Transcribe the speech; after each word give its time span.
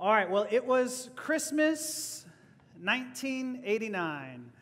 All 0.00 0.12
right, 0.12 0.30
well, 0.30 0.46
it 0.48 0.64
was 0.64 1.10
Christmas 1.16 2.24
1989. 2.80 4.52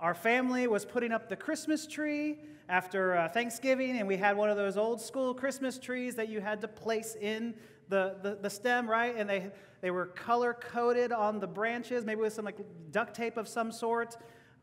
Our 0.00 0.14
family 0.14 0.68
was 0.68 0.84
putting 0.84 1.10
up 1.10 1.28
the 1.28 1.34
Christmas 1.34 1.84
tree 1.84 2.38
after 2.68 3.16
uh, 3.16 3.28
Thanksgiving, 3.30 3.98
and 3.98 4.06
we 4.06 4.16
had 4.16 4.36
one 4.36 4.48
of 4.48 4.56
those 4.56 4.76
old 4.76 5.00
school 5.00 5.34
Christmas 5.34 5.76
trees 5.76 6.14
that 6.14 6.28
you 6.28 6.40
had 6.40 6.60
to 6.60 6.68
place 6.68 7.16
in 7.20 7.52
the, 7.88 8.14
the, 8.22 8.38
the 8.40 8.48
stem, 8.48 8.88
right? 8.88 9.16
And 9.16 9.28
they, 9.28 9.50
they 9.80 9.90
were 9.90 10.06
color 10.06 10.54
coded 10.54 11.10
on 11.10 11.40
the 11.40 11.48
branches, 11.48 12.04
maybe 12.04 12.20
with 12.20 12.32
some 12.32 12.44
like 12.44 12.58
duct 12.92 13.12
tape 13.12 13.36
of 13.36 13.48
some 13.48 13.72
sort, 13.72 14.16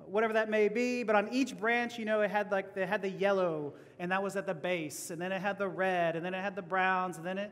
whatever 0.06 0.32
that 0.32 0.50
may 0.50 0.70
be. 0.70 1.04
But 1.04 1.18
on 1.18 1.28
each 1.34 1.60
branch, 1.60 2.00
you 2.00 2.06
know, 2.06 2.22
it 2.22 2.32
had 2.32 2.50
like, 2.50 2.78
it 2.78 2.88
had 2.88 3.02
the 3.02 3.10
yellow, 3.10 3.74
and 4.00 4.10
that 4.14 4.24
was 4.24 4.38
at 4.38 4.46
the 4.46 4.56
base, 4.56 5.12
and 5.12 5.22
then 5.22 5.34
it 5.34 5.42
had 5.42 5.58
the 5.58 5.68
red, 5.68 6.16
and 6.16 6.26
then 6.26 6.34
it 6.34 6.42
had 6.42 6.56
the 6.56 6.62
browns, 6.62 7.18
and 7.18 7.26
then 7.26 7.38
it, 7.38 7.52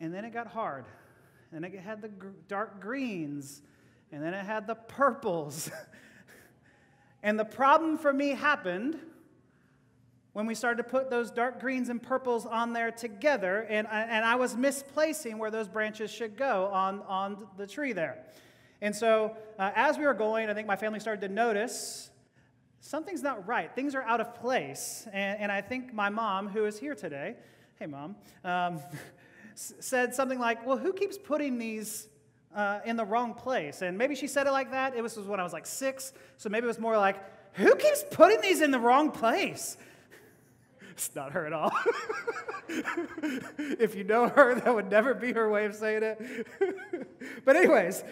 and 0.00 0.12
then 0.12 0.24
it 0.24 0.32
got 0.32 0.46
hard. 0.46 0.84
And 1.52 1.64
it 1.64 1.78
had 1.78 2.02
the 2.02 2.08
gr- 2.08 2.28
dark 2.48 2.80
greens, 2.80 3.62
and 4.12 4.22
then 4.22 4.34
it 4.34 4.44
had 4.44 4.66
the 4.66 4.74
purples. 4.74 5.70
and 7.22 7.38
the 7.38 7.44
problem 7.44 7.98
for 7.98 8.12
me 8.12 8.30
happened 8.30 8.98
when 10.32 10.44
we 10.44 10.54
started 10.54 10.76
to 10.76 10.88
put 10.88 11.08
those 11.08 11.30
dark 11.30 11.60
greens 11.60 11.88
and 11.88 12.02
purples 12.02 12.44
on 12.44 12.74
there 12.74 12.90
together, 12.90 13.66
and 13.70 13.86
I, 13.86 14.02
and 14.02 14.24
I 14.24 14.34
was 14.34 14.54
misplacing 14.54 15.38
where 15.38 15.50
those 15.50 15.66
branches 15.66 16.10
should 16.10 16.36
go 16.36 16.66
on, 16.66 17.00
on 17.08 17.46
the 17.56 17.66
tree 17.66 17.94
there. 17.94 18.18
And 18.82 18.94
so, 18.94 19.34
uh, 19.58 19.70
as 19.74 19.96
we 19.96 20.04
were 20.04 20.12
going, 20.12 20.50
I 20.50 20.54
think 20.54 20.68
my 20.68 20.76
family 20.76 21.00
started 21.00 21.26
to 21.26 21.32
notice 21.32 22.10
something's 22.80 23.22
not 23.22 23.46
right. 23.48 23.74
Things 23.74 23.94
are 23.94 24.02
out 24.02 24.20
of 24.20 24.34
place. 24.34 25.08
And, 25.12 25.40
and 25.40 25.52
I 25.52 25.60
think 25.60 25.94
my 25.94 26.08
mom, 26.08 26.48
who 26.48 26.66
is 26.66 26.78
here 26.78 26.94
today, 26.94 27.36
hey, 27.78 27.86
mom, 27.86 28.16
um, 28.44 28.80
said 29.56 30.14
something 30.14 30.38
like, 30.38 30.66
Well, 30.66 30.78
who 30.78 30.92
keeps 30.92 31.18
putting 31.18 31.58
these 31.58 32.08
uh, 32.54 32.80
in 32.84 32.96
the 32.96 33.04
wrong 33.04 33.34
place? 33.34 33.82
And 33.82 33.98
maybe 33.98 34.14
she 34.14 34.26
said 34.26 34.46
it 34.46 34.52
like 34.52 34.70
that. 34.70 34.94
It 34.94 35.02
was 35.02 35.18
when 35.18 35.40
I 35.40 35.42
was 35.42 35.52
like 35.52 35.66
six, 35.66 36.12
so 36.36 36.48
maybe 36.48 36.64
it 36.64 36.68
was 36.68 36.78
more 36.78 36.96
like, 36.96 37.16
Who 37.54 37.74
keeps 37.76 38.04
putting 38.10 38.40
these 38.40 38.60
in 38.60 38.70
the 38.70 38.80
wrong 38.80 39.10
place? 39.10 39.76
It's 40.92 41.14
not 41.14 41.32
her 41.32 41.44
at 41.44 41.52
all. 41.52 41.70
if 42.68 43.94
you 43.94 44.02
know 44.02 44.28
her, 44.28 44.54
that 44.54 44.74
would 44.74 44.90
never 44.90 45.12
be 45.12 45.30
her 45.34 45.50
way 45.50 45.66
of 45.66 45.74
saying 45.74 46.02
it. 46.02 46.46
but, 47.44 47.54
anyways, 47.54 48.02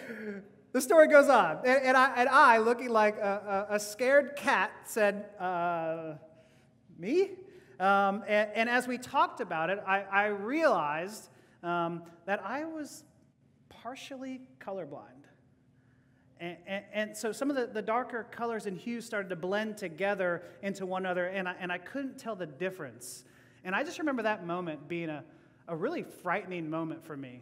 the 0.71 0.81
story 0.81 1.07
goes 1.07 1.27
on. 1.27 1.61
And, 1.65 1.83
and, 1.83 1.97
I, 1.97 2.13
and 2.15 2.29
I, 2.29 2.59
looking 2.59 2.89
like 2.89 3.17
a, 3.17 3.65
a, 3.69 3.75
a 3.75 3.79
scared 3.79 4.35
cat, 4.35 4.71
said, 4.83 5.25
uh, 5.39 6.13
Me? 6.99 7.31
Um, 7.79 8.23
and, 8.27 8.49
and, 8.53 8.69
as 8.69 8.87
we 8.87 8.97
talked 8.97 9.41
about 9.41 9.69
it, 9.69 9.83
I, 9.85 10.03
I 10.03 10.25
realized 10.27 11.29
um, 11.65 12.03
that 12.25 12.41
I 12.45 12.63
was 12.63 13.03
partially 13.69 14.39
colorblind. 14.59 15.01
And, 16.39 16.57
and, 16.67 16.83
and, 16.93 17.17
so 17.17 17.31
some 17.31 17.49
of 17.49 17.55
the, 17.55 17.65
the 17.65 17.81
darker 17.81 18.27
colors 18.29 18.65
and 18.65 18.77
hues 18.77 19.05
started 19.05 19.29
to 19.29 19.35
blend 19.35 19.77
together 19.77 20.43
into 20.61 20.85
one 20.85 21.05
another, 21.05 21.27
and 21.27 21.47
I, 21.47 21.55
and 21.59 21.71
I 21.71 21.77
couldn't 21.77 22.17
tell 22.17 22.35
the 22.35 22.45
difference. 22.45 23.23
And 23.63 23.73
I 23.73 23.83
just 23.83 23.99
remember 23.99 24.23
that 24.23 24.45
moment 24.45 24.87
being 24.87 25.09
a, 25.09 25.23
a 25.67 25.75
really 25.75 26.03
frightening 26.03 26.69
moment 26.69 27.03
for 27.05 27.15
me, 27.17 27.41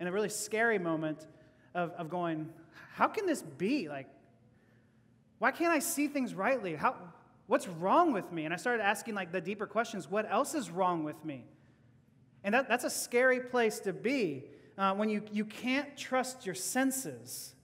and 0.00 0.08
a 0.08 0.12
really 0.12 0.28
scary 0.28 0.78
moment 0.78 1.26
of, 1.74 1.92
of 1.92 2.10
going, 2.10 2.52
how 2.94 3.06
can 3.06 3.26
this 3.26 3.42
be? 3.42 3.88
Like, 3.88 4.08
why 5.38 5.52
can't 5.52 5.72
I 5.72 5.78
see 5.78 6.08
things 6.08 6.34
rightly? 6.34 6.74
How, 6.74 6.96
what's 7.46 7.68
wrong 7.68 8.12
with 8.12 8.30
me? 8.32 8.44
And 8.44 8.52
I 8.52 8.56
started 8.56 8.82
asking 8.82 9.14
like 9.14 9.32
the 9.32 9.40
deeper 9.40 9.66
questions 9.66 10.10
what 10.10 10.30
else 10.30 10.54
is 10.54 10.68
wrong 10.68 11.04
with 11.04 11.24
me? 11.24 11.44
And 12.44 12.54
that, 12.54 12.68
that's 12.68 12.84
a 12.84 12.90
scary 12.90 13.40
place 13.40 13.80
to 13.80 13.92
be 13.92 14.44
uh, 14.78 14.94
when 14.94 15.10
you, 15.10 15.22
you 15.30 15.44
can't 15.44 15.96
trust 15.96 16.46
your 16.46 16.54
senses 16.54 17.54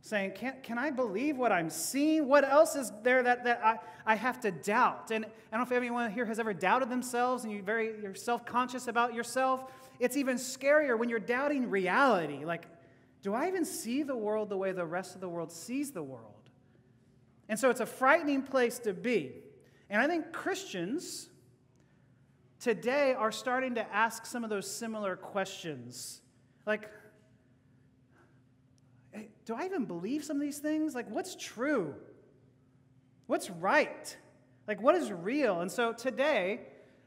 saying, 0.00 0.32
can, 0.32 0.54
can 0.62 0.78
I 0.78 0.90
believe 0.90 1.36
what 1.36 1.52
I'm 1.52 1.70
seeing? 1.70 2.26
What 2.26 2.44
else 2.44 2.74
is 2.74 2.92
there 3.04 3.22
that, 3.22 3.44
that 3.44 3.60
I, 3.64 3.78
I 4.04 4.14
have 4.16 4.40
to 4.40 4.50
doubt? 4.50 5.12
And 5.12 5.24
I 5.24 5.28
don't 5.56 5.60
know 5.60 5.76
if 5.76 5.80
anyone 5.80 6.10
here 6.10 6.26
has 6.26 6.40
ever 6.40 6.52
doubted 6.52 6.90
themselves 6.90 7.44
and 7.44 7.52
you're 7.52 7.62
very, 7.62 7.92
you're 8.02 8.14
self 8.14 8.44
conscious 8.44 8.88
about 8.88 9.14
yourself. 9.14 9.70
It's 10.00 10.16
even 10.16 10.36
scarier 10.36 10.98
when 10.98 11.08
you're 11.08 11.20
doubting 11.20 11.70
reality. 11.70 12.44
Like, 12.44 12.66
do 13.22 13.32
I 13.32 13.46
even 13.46 13.64
see 13.64 14.02
the 14.02 14.16
world 14.16 14.48
the 14.48 14.56
way 14.56 14.72
the 14.72 14.84
rest 14.84 15.14
of 15.14 15.20
the 15.20 15.28
world 15.28 15.52
sees 15.52 15.92
the 15.92 16.02
world? 16.02 16.50
And 17.48 17.58
so 17.58 17.70
it's 17.70 17.80
a 17.80 17.86
frightening 17.86 18.42
place 18.42 18.80
to 18.80 18.92
be. 18.92 19.32
And 19.88 20.00
I 20.00 20.08
think 20.08 20.32
Christians 20.32 21.28
today 22.62 23.12
are 23.12 23.32
starting 23.32 23.74
to 23.74 23.92
ask 23.92 24.24
some 24.24 24.44
of 24.44 24.50
those 24.50 24.70
similar 24.70 25.16
questions. 25.16 26.20
Like, 26.64 26.88
do 29.44 29.54
I 29.54 29.64
even 29.64 29.84
believe 29.84 30.22
some 30.22 30.36
of 30.36 30.42
these 30.42 30.60
things? 30.60 30.94
Like, 30.94 31.10
what's 31.10 31.34
true? 31.34 31.94
What's 33.26 33.50
right? 33.50 34.16
Like, 34.68 34.80
what 34.80 34.94
is 34.94 35.10
real? 35.10 35.60
And 35.60 35.70
so 35.70 35.92
today, 35.92 36.60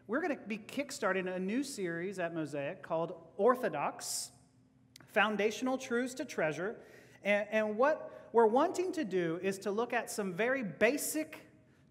we're 0.07 0.21
going 0.21 0.35
to 0.35 0.43
be 0.45 0.57
kickstarting 0.57 1.33
a 1.33 1.39
new 1.39 1.63
series 1.63 2.19
at 2.19 2.35
Mosaic 2.35 2.83
called 2.83 3.13
Orthodox 3.37 4.31
Foundational 5.13 5.77
Truths 5.77 6.15
to 6.15 6.25
Treasure. 6.25 6.75
And, 7.23 7.47
and 7.49 7.77
what 7.77 8.29
we're 8.33 8.45
wanting 8.45 8.91
to 8.91 9.05
do 9.05 9.39
is 9.41 9.57
to 9.59 9.71
look 9.71 9.93
at 9.93 10.11
some 10.11 10.33
very 10.33 10.63
basic 10.63 11.44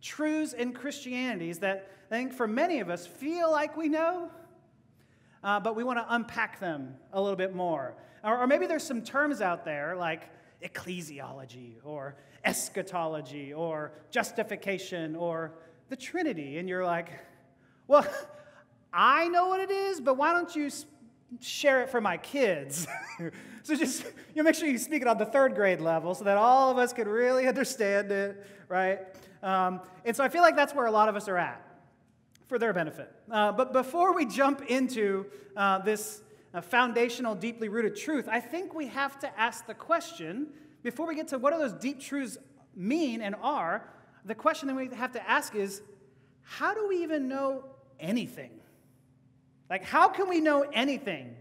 truths 0.05 0.53
in 0.53 0.73
Christianities 0.73 1.61
that 1.61 1.91
I 2.11 2.15
think 2.15 2.35
for 2.35 2.47
many 2.47 2.81
of 2.81 2.91
us 2.91 3.07
feel 3.07 3.51
like 3.51 3.77
we 3.77 3.89
know, 3.89 4.31
uh, 5.43 5.59
but 5.59 5.75
we 5.75 5.83
want 5.83 5.99
to 5.99 6.15
unpack 6.15 6.61
them 6.61 6.95
a 7.13 7.21
little 7.21 7.37
bit 7.37 7.55
more. 7.55 7.97
Or, 8.23 8.41
or 8.41 8.47
maybe 8.47 8.67
there's 8.67 8.85
some 8.85 9.03
terms 9.03 9.41
out 9.41 9.65
there 9.65 9.97
like 9.97 10.29
ecclesiology 10.63 11.77
or 11.83 12.17
eschatology 12.45 13.55
or 13.55 13.93
justification 14.11 15.17
or 15.17 15.55
the 15.89 15.97
Trinity. 15.97 16.59
And 16.59 16.69
you're 16.69 16.85
like, 16.85 17.09
well, 17.89 18.07
I 18.93 19.29
know 19.29 19.49
what 19.49 19.61
it 19.61 19.71
is, 19.71 20.01
but 20.01 20.19
why 20.19 20.33
don't 20.33 20.55
you 20.55 20.71
share 21.41 21.83
it 21.83 21.91
for 21.91 22.01
my 22.01 22.17
kids? 22.17 22.87
so 23.63 23.75
just 23.75 24.05
you 24.05 24.11
know, 24.37 24.43
make 24.45 24.55
sure 24.55 24.69
you 24.69 24.79
speak 24.79 25.03
it 25.03 25.09
on 25.09 25.19
the 25.19 25.27
third 25.27 25.55
grade 25.55 25.81
level 25.81 26.15
so 26.15 26.25
that 26.25 26.37
all 26.37 26.71
of 26.71 26.79
us 26.79 26.93
can 26.93 27.09
really 27.09 27.47
understand 27.47 28.11
it, 28.11 28.47
right? 28.69 29.01
Um, 29.43 29.81
and 30.05 30.17
so 30.17 30.25
I 30.25 30.29
feel 30.29 30.43
like 30.43 30.57
that's 30.57 30.75
where 30.75 30.87
a 30.87 30.91
lot 30.91 31.09
of 31.09 31.17
us 31.17 31.29
are 31.29 31.37
at 31.37 31.61
for 32.47 32.59
their 32.59 32.73
benefit. 32.73 33.13
Uh, 33.31 33.53
but 33.53 33.73
before 33.73 34.15
we 34.15 34.27
jump 34.27 34.63
into 34.63 35.27
uh, 35.57 35.79
this 35.79 36.23
a 36.55 36.63
foundational, 36.63 37.35
deeply 37.35 37.69
rooted 37.69 37.97
truth, 37.97 38.29
I 38.31 38.39
think 38.39 38.75
we 38.75 38.87
have 38.87 39.19
to 39.21 39.41
ask 39.41 39.67
the 39.67 39.75
question 39.75 40.47
before 40.85 41.07
we 41.07 41.17
get 41.17 41.29
to 41.29 41.39
what 41.39 41.53
do 41.53 41.59
those 41.59 41.73
deep 41.73 42.01
truths 42.01 42.39
mean 42.77 43.21
and 43.21 43.35
are, 43.43 43.89
the 44.25 44.35
question 44.35 44.69
that 44.69 44.77
we 44.77 44.89
have 44.95 45.13
to 45.13 45.29
ask 45.31 45.55
is 45.55 45.83
how 46.43 46.73
do 46.73 46.87
we 46.87 47.03
even 47.03 47.29
know 47.29 47.65
anything? 47.99 48.51
Like, 49.75 49.87
how 49.87 50.07
can 50.07 50.29
we 50.29 50.41
know 50.41 50.65
anything? 50.73 51.35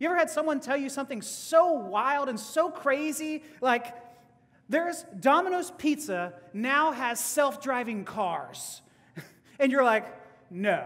You 0.00 0.08
ever 0.08 0.16
had 0.16 0.28
someone 0.28 0.58
tell 0.58 0.76
you 0.76 0.88
something 0.88 1.22
so 1.22 1.72
wild 1.74 2.28
and 2.28 2.40
so 2.40 2.68
crazy? 2.68 3.44
Like, 3.60 3.94
there's 4.68 5.04
Domino's 5.20 5.70
Pizza 5.70 6.32
now 6.52 6.90
has 6.90 7.20
self 7.20 7.62
driving 7.62 8.04
cars. 8.04 8.82
and 9.60 9.70
you're 9.70 9.84
like, 9.84 10.04
no. 10.50 10.84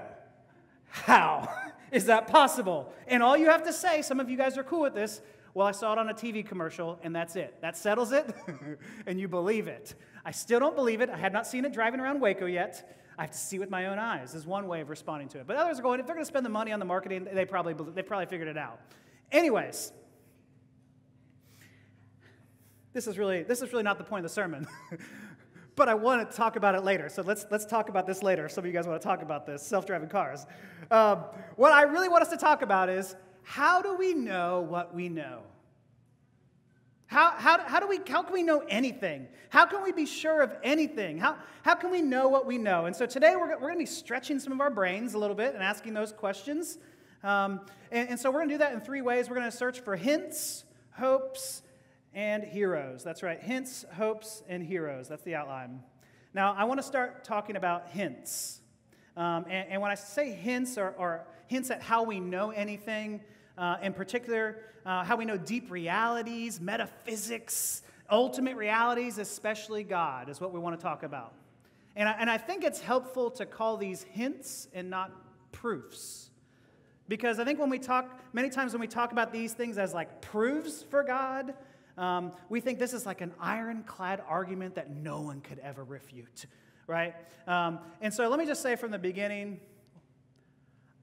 How? 0.90 1.48
Is 1.90 2.04
that 2.04 2.26
possible? 2.26 2.92
And 3.06 3.22
all 3.22 3.34
you 3.34 3.46
have 3.46 3.62
to 3.62 3.72
say, 3.72 4.02
some 4.02 4.20
of 4.20 4.28
you 4.28 4.36
guys 4.36 4.58
are 4.58 4.62
cool 4.62 4.82
with 4.82 4.94
this, 4.94 5.22
well, 5.54 5.66
I 5.66 5.72
saw 5.72 5.94
it 5.94 5.98
on 5.98 6.10
a 6.10 6.14
TV 6.14 6.46
commercial, 6.46 6.98
and 7.02 7.16
that's 7.16 7.34
it. 7.34 7.56
That 7.62 7.78
settles 7.78 8.12
it, 8.12 8.28
and 9.06 9.18
you 9.18 9.26
believe 9.26 9.68
it. 9.68 9.94
I 10.22 10.32
still 10.32 10.60
don't 10.60 10.76
believe 10.76 11.00
it. 11.00 11.08
I 11.08 11.16
have 11.16 11.32
not 11.32 11.46
seen 11.46 11.64
it 11.64 11.72
driving 11.72 11.98
around 11.98 12.20
Waco 12.20 12.44
yet. 12.44 12.99
I 13.20 13.24
have 13.24 13.32
to 13.32 13.36
see 13.36 13.58
with 13.58 13.68
my 13.68 13.88
own 13.88 13.98
eyes, 13.98 14.34
is 14.34 14.46
one 14.46 14.66
way 14.66 14.80
of 14.80 14.88
responding 14.88 15.28
to 15.28 15.40
it. 15.40 15.46
But 15.46 15.56
others 15.56 15.78
are 15.78 15.82
going, 15.82 16.00
if 16.00 16.06
they're 16.06 16.14
going 16.14 16.24
to 16.24 16.26
spend 16.26 16.46
the 16.46 16.50
money 16.50 16.72
on 16.72 16.78
the 16.78 16.86
marketing, 16.86 17.28
they 17.30 17.44
probably, 17.44 17.74
they 17.92 18.02
probably 18.02 18.24
figured 18.24 18.48
it 18.48 18.56
out. 18.56 18.80
Anyways, 19.30 19.92
this 22.94 23.06
is 23.06 23.18
really, 23.18 23.42
this 23.42 23.60
is 23.60 23.72
really 23.72 23.82
not 23.82 23.98
the 23.98 24.04
point 24.04 24.24
of 24.24 24.30
the 24.30 24.34
sermon. 24.34 24.66
but 25.76 25.86
I 25.86 25.92
want 25.92 26.30
to 26.30 26.34
talk 26.34 26.56
about 26.56 26.74
it 26.74 26.82
later. 26.82 27.10
So 27.10 27.20
let's, 27.20 27.44
let's 27.50 27.66
talk 27.66 27.90
about 27.90 28.06
this 28.06 28.22
later. 28.22 28.48
Some 28.48 28.64
of 28.64 28.66
you 28.66 28.72
guys 28.72 28.86
want 28.86 28.98
to 28.98 29.06
talk 29.06 29.20
about 29.20 29.44
this 29.44 29.62
self 29.62 29.84
driving 29.84 30.08
cars. 30.08 30.46
Um, 30.90 31.24
what 31.56 31.72
I 31.72 31.82
really 31.82 32.08
want 32.08 32.22
us 32.22 32.30
to 32.30 32.38
talk 32.38 32.62
about 32.62 32.88
is 32.88 33.16
how 33.42 33.82
do 33.82 33.96
we 33.96 34.14
know 34.14 34.62
what 34.62 34.94
we 34.94 35.10
know? 35.10 35.40
How, 37.10 37.32
how, 37.36 37.58
how, 37.66 37.80
do 37.80 37.88
we, 37.88 37.98
how 38.08 38.22
can 38.22 38.32
we 38.32 38.44
know 38.44 38.62
anything? 38.68 39.26
How 39.48 39.66
can 39.66 39.82
we 39.82 39.90
be 39.90 40.06
sure 40.06 40.42
of 40.42 40.54
anything? 40.62 41.18
How, 41.18 41.38
how 41.64 41.74
can 41.74 41.90
we 41.90 42.02
know 42.02 42.28
what 42.28 42.46
we 42.46 42.56
know? 42.56 42.86
And 42.86 42.94
so 42.94 43.04
today 43.04 43.34
we're, 43.34 43.48
we're 43.48 43.72
going 43.72 43.74
to 43.74 43.78
be 43.80 43.86
stretching 43.86 44.38
some 44.38 44.52
of 44.52 44.60
our 44.60 44.70
brains 44.70 45.14
a 45.14 45.18
little 45.18 45.34
bit 45.34 45.54
and 45.54 45.60
asking 45.60 45.94
those 45.94 46.12
questions. 46.12 46.78
Um, 47.24 47.62
and, 47.90 48.10
and 48.10 48.20
so 48.20 48.30
we're 48.30 48.38
going 48.38 48.50
to 48.50 48.54
do 48.54 48.58
that 48.58 48.74
in 48.74 48.80
three 48.80 49.02
ways. 49.02 49.28
We're 49.28 49.34
going 49.34 49.50
to 49.50 49.56
search 49.56 49.80
for 49.80 49.96
hints, 49.96 50.62
hopes, 50.92 51.62
and 52.14 52.44
heroes. 52.44 53.02
That's 53.02 53.24
right, 53.24 53.42
hints, 53.42 53.84
hopes, 53.96 54.44
and 54.48 54.62
heroes. 54.62 55.08
That's 55.08 55.24
the 55.24 55.34
outline. 55.34 55.82
Now, 56.32 56.54
I 56.56 56.62
want 56.62 56.78
to 56.78 56.86
start 56.86 57.24
talking 57.24 57.56
about 57.56 57.88
hints. 57.88 58.60
Um, 59.16 59.46
and, 59.50 59.68
and, 59.68 59.82
when 59.82 59.90
I 59.90 59.96
say 59.96 60.30
hints 60.30 60.78
or, 60.78 60.94
or, 60.96 61.26
hints 61.48 61.72
at 61.72 61.82
how 61.82 62.04
we 62.04 62.20
know 62.20 62.50
anything, 62.50 63.20
uh, 63.60 63.76
in 63.82 63.92
particular, 63.92 64.56
uh, 64.86 65.04
how 65.04 65.16
we 65.16 65.26
know 65.26 65.36
deep 65.36 65.70
realities, 65.70 66.60
metaphysics, 66.60 67.82
ultimate 68.10 68.56
realities, 68.56 69.18
especially 69.18 69.84
God, 69.84 70.30
is 70.30 70.40
what 70.40 70.52
we 70.52 70.58
want 70.58 70.80
to 70.80 70.82
talk 70.82 71.02
about. 71.02 71.34
And 71.94 72.08
I, 72.08 72.12
and 72.12 72.30
I 72.30 72.38
think 72.38 72.64
it's 72.64 72.80
helpful 72.80 73.30
to 73.32 73.44
call 73.44 73.76
these 73.76 74.02
hints 74.04 74.66
and 74.72 74.88
not 74.88 75.12
proofs. 75.52 76.30
Because 77.06 77.38
I 77.38 77.44
think 77.44 77.58
when 77.58 77.68
we 77.68 77.78
talk, 77.78 78.18
many 78.32 78.48
times 78.48 78.72
when 78.72 78.80
we 78.80 78.86
talk 78.86 79.12
about 79.12 79.32
these 79.32 79.52
things 79.52 79.76
as 79.76 79.92
like 79.92 80.22
proofs 80.22 80.82
for 80.82 81.02
God, 81.02 81.54
um, 81.98 82.32
we 82.48 82.60
think 82.60 82.78
this 82.78 82.94
is 82.94 83.04
like 83.04 83.20
an 83.20 83.34
ironclad 83.38 84.22
argument 84.26 84.76
that 84.76 84.90
no 84.90 85.20
one 85.20 85.42
could 85.42 85.58
ever 85.58 85.84
refute, 85.84 86.46
right? 86.86 87.14
Um, 87.46 87.80
and 88.00 88.14
so 88.14 88.26
let 88.28 88.38
me 88.38 88.46
just 88.46 88.62
say 88.62 88.74
from 88.76 88.90
the 88.90 88.98
beginning 88.98 89.60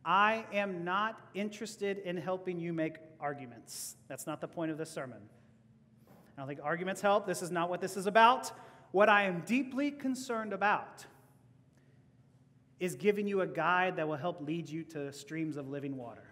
I 0.07 0.45
am 0.53 0.85
not 0.85 1.19
interested 1.33 1.97
in 1.97 2.15
helping 2.15 2.61
you 2.61 2.71
make 2.71 2.95
arguments. 3.19 3.97
That's 4.07 4.25
not 4.25 4.39
the 4.39 4.47
point 4.47 4.71
of 4.71 4.77
this 4.77 4.89
sermon. 4.89 5.17
I 6.37 6.41
don't 6.41 6.47
think 6.47 6.61
arguments 6.63 7.01
help. 7.01 7.27
This 7.27 7.41
is 7.41 7.51
not 7.51 7.69
what 7.69 7.81
this 7.81 7.97
is 7.97 8.07
about. 8.07 8.53
What 8.93 9.09
I 9.09 9.23
am 9.23 9.41
deeply 9.45 9.91
concerned 9.91 10.53
about 10.53 11.05
is 12.79 12.95
giving 12.95 13.27
you 13.27 13.41
a 13.41 13.47
guide 13.47 13.97
that 13.97 14.07
will 14.07 14.15
help 14.15 14.39
lead 14.39 14.69
you 14.69 14.83
to 14.83 15.11
streams 15.11 15.57
of 15.57 15.67
living 15.67 15.97
water. 15.97 16.23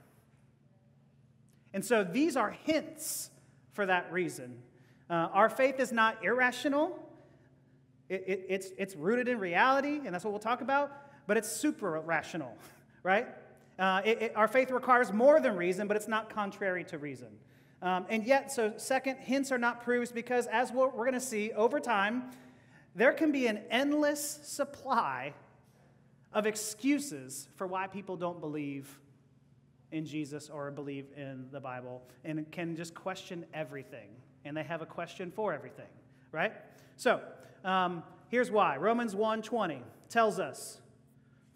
And 1.74 1.84
so 1.84 2.06
these 2.06 2.38
are 2.38 2.52
hints 2.52 3.30
for 3.74 3.86
that 3.88 4.10
reason. 4.10 4.58
Uh, 5.10 5.28
our 5.34 5.50
faith 5.50 5.82
is 5.82 5.92
not 5.92 6.24
irrational, 6.24 6.98
it, 8.08 8.24
it, 8.26 8.46
it's, 8.48 8.68
it's 8.78 8.96
rooted 8.96 9.28
in 9.28 9.38
reality, 9.38 10.00
and 10.06 10.14
that's 10.14 10.24
what 10.24 10.32
we'll 10.32 10.40
talk 10.40 10.62
about, 10.62 10.92
but 11.28 11.36
it's 11.36 11.52
super 11.52 12.00
rational, 12.00 12.56
right? 13.04 13.28
Uh, 13.78 14.02
it, 14.06 14.22
it, 14.22 14.34
our 14.36 14.48
faith 14.48 14.72
requires 14.72 15.12
more 15.12 15.40
than 15.40 15.56
reason, 15.56 15.88
but 15.88 15.98
it's 15.98 16.08
not 16.08 16.30
contrary 16.30 16.84
to 16.86 16.98
reason. 16.98 17.30
Um, 17.82 18.06
and 18.10 18.24
yet, 18.24 18.52
so 18.52 18.74
second, 18.78 19.18
hints 19.18 19.52
are 19.52 19.58
not 19.58 19.84
proofs 19.84 20.12
because, 20.12 20.48
as 20.48 20.72
we're, 20.72 20.88
we're 20.88 21.06
going 21.06 21.14
to 21.14 21.20
see 21.20 21.52
over 21.52 21.80
time, 21.80 22.32
there 22.96 23.12
can 23.12 23.32
be 23.32 23.48
an 23.48 23.60
endless 23.70 24.40
supply 24.44 25.34
of 26.34 26.46
excuses 26.46 27.50
for 27.56 27.68
why 27.68 27.88
people 27.88 28.16
don't 28.16 28.40
believe 28.40 29.00
in 29.92 30.06
Jesus 30.06 30.50
or 30.50 30.72
believe 30.72 31.06
in 31.16 31.48
the 31.52 31.60
Bible 31.60 32.02
and 32.24 32.50
can 32.52 32.76
just 32.76 32.94
question 32.94 33.46
everything. 33.54 34.10
And 34.46 34.56
they 34.56 34.64
have 34.64 34.82
a 34.82 34.86
question 34.86 35.32
for 35.32 35.54
everything, 35.54 35.88
right? 36.32 36.54
So, 36.98 37.22
um, 37.64 38.04
here's 38.30 38.52
why. 38.52 38.78
Romans 38.78 39.16
1:20 39.16 39.82
tells 40.10 40.40
us, 40.40 40.82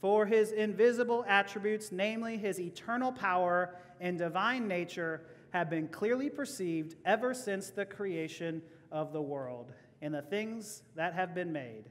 "For 0.01 0.25
his 0.25 0.51
invisible 0.51 1.25
attributes, 1.27 1.91
namely 1.91 2.37
his 2.37 2.59
eternal 2.59 3.11
power 3.11 3.75
and 3.99 4.17
divine 4.17 4.67
nature, 4.67 5.21
have 5.51 5.69
been 5.69 5.87
clearly 5.87 6.29
perceived 6.29 6.95
ever 7.05 7.33
since 7.33 7.69
the 7.69 7.85
creation 7.85 8.61
of 8.91 9.13
the 9.13 9.21
world 9.21 9.73
and 10.01 10.13
the 10.13 10.21
things 10.21 10.83
that 10.95 11.13
have 11.13 11.33
been 11.33 11.51
made." 11.51 11.85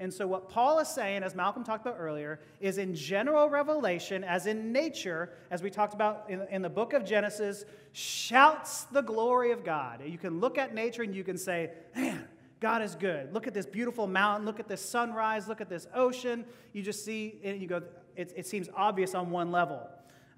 And 0.00 0.12
so, 0.12 0.26
what 0.26 0.48
Paul 0.48 0.80
is 0.80 0.88
saying, 0.88 1.22
as 1.22 1.34
Malcolm 1.34 1.62
talked 1.62 1.86
about 1.86 1.98
earlier, 1.98 2.40
is 2.60 2.78
in 2.78 2.94
general 2.94 3.48
revelation, 3.48 4.24
as 4.24 4.46
in 4.46 4.72
nature, 4.72 5.30
as 5.50 5.62
we 5.62 5.70
talked 5.70 5.94
about 5.94 6.26
in, 6.28 6.42
in, 6.50 6.62
the 6.62 6.68
book 6.68 6.94
of 6.94 7.04
Genesis, 7.04 7.64
shouts 7.92 8.84
the 8.84 9.02
glory 9.02 9.52
of 9.52 9.64
God. 9.64 10.02
You 10.04 10.18
can 10.18 10.40
look 10.40 10.58
at 10.58 10.74
nature 10.74 11.02
and 11.02 11.14
you 11.14 11.22
can 11.22 11.38
say, 11.38 11.70
man, 11.94 12.26
God 12.64 12.80
is 12.80 12.94
good. 12.94 13.34
Look 13.34 13.46
at 13.46 13.52
this 13.52 13.66
beautiful 13.66 14.06
mountain. 14.06 14.46
Look 14.46 14.58
at 14.58 14.68
this 14.68 14.80
sunrise. 14.80 15.48
Look 15.48 15.60
at 15.60 15.68
this 15.68 15.86
ocean. 15.94 16.46
You 16.72 16.80
just 16.80 17.04
see, 17.04 17.38
and 17.44 17.60
you 17.60 17.68
go, 17.68 17.82
it, 18.16 18.32
it 18.34 18.46
seems 18.46 18.70
obvious 18.74 19.14
on 19.14 19.28
one 19.28 19.52
level. 19.52 19.86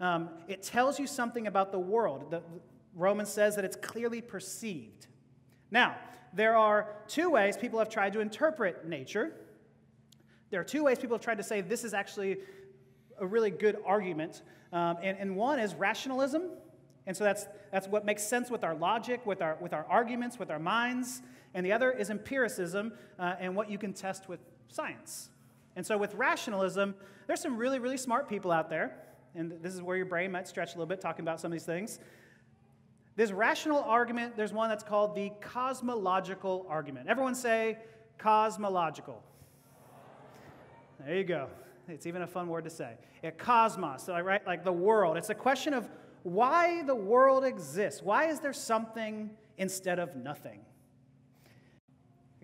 Um, 0.00 0.30
it 0.48 0.60
tells 0.60 0.98
you 0.98 1.06
something 1.06 1.46
about 1.46 1.70
the 1.70 1.78
world. 1.78 2.32
The, 2.32 2.42
Romans 2.96 3.28
says 3.28 3.54
that 3.54 3.64
it's 3.64 3.76
clearly 3.76 4.20
perceived. 4.20 5.06
Now, 5.70 5.94
there 6.32 6.56
are 6.56 6.96
two 7.06 7.30
ways 7.30 7.56
people 7.56 7.78
have 7.78 7.88
tried 7.88 8.12
to 8.14 8.18
interpret 8.18 8.88
nature. 8.88 9.36
There 10.50 10.60
are 10.60 10.64
two 10.64 10.82
ways 10.82 10.98
people 10.98 11.14
have 11.14 11.22
tried 11.22 11.38
to 11.38 11.44
say 11.44 11.60
this 11.60 11.84
is 11.84 11.94
actually 11.94 12.38
a 13.20 13.26
really 13.26 13.52
good 13.52 13.76
argument. 13.86 14.42
Um, 14.72 14.96
and, 15.00 15.16
and 15.16 15.36
one 15.36 15.60
is 15.60 15.76
rationalism. 15.76 16.50
And 17.06 17.16
so 17.16 17.22
that's, 17.22 17.46
that's 17.70 17.86
what 17.86 18.04
makes 18.04 18.24
sense 18.24 18.50
with 18.50 18.64
our 18.64 18.74
logic, 18.74 19.24
with 19.24 19.40
our, 19.42 19.56
with 19.60 19.72
our 19.72 19.86
arguments, 19.88 20.40
with 20.40 20.50
our 20.50 20.58
minds. 20.58 21.22
And 21.54 21.64
the 21.64 21.72
other 21.72 21.90
is 21.90 22.10
empiricism 22.10 22.92
uh, 23.18 23.34
and 23.40 23.56
what 23.56 23.70
you 23.70 23.78
can 23.78 23.92
test 23.92 24.28
with 24.28 24.40
science. 24.68 25.30
And 25.74 25.86
so 25.86 25.96
with 25.98 26.14
rationalism, 26.14 26.94
there's 27.26 27.40
some 27.40 27.56
really, 27.56 27.78
really 27.78 27.96
smart 27.96 28.28
people 28.28 28.50
out 28.50 28.70
there. 28.70 28.96
And 29.34 29.52
this 29.62 29.74
is 29.74 29.82
where 29.82 29.96
your 29.96 30.06
brain 30.06 30.32
might 30.32 30.48
stretch 30.48 30.70
a 30.70 30.78
little 30.78 30.86
bit 30.86 31.00
talking 31.00 31.22
about 31.22 31.40
some 31.40 31.50
of 31.50 31.52
these 31.52 31.64
things. 31.64 31.98
This 33.16 33.32
rational 33.32 33.78
argument, 33.78 34.36
there's 34.36 34.52
one 34.52 34.68
that's 34.68 34.84
called 34.84 35.14
the 35.14 35.32
cosmological 35.40 36.66
argument. 36.68 37.08
Everyone 37.08 37.34
say 37.34 37.78
cosmological. 38.18 39.22
There 41.04 41.16
you 41.16 41.24
go. 41.24 41.48
It's 41.88 42.06
even 42.06 42.22
a 42.22 42.26
fun 42.26 42.48
word 42.48 42.64
to 42.64 42.70
say. 42.70 42.94
A 43.22 43.30
cosmos, 43.30 44.04
so 44.04 44.18
right, 44.18 44.44
like 44.46 44.64
the 44.64 44.72
world. 44.72 45.16
It's 45.16 45.30
a 45.30 45.34
question 45.34 45.72
of 45.72 45.88
why 46.22 46.82
the 46.82 46.94
world 46.94 47.44
exists. 47.44 48.02
Why 48.02 48.26
is 48.26 48.40
there 48.40 48.52
something 48.52 49.30
instead 49.56 49.98
of 49.98 50.16
nothing? 50.16 50.60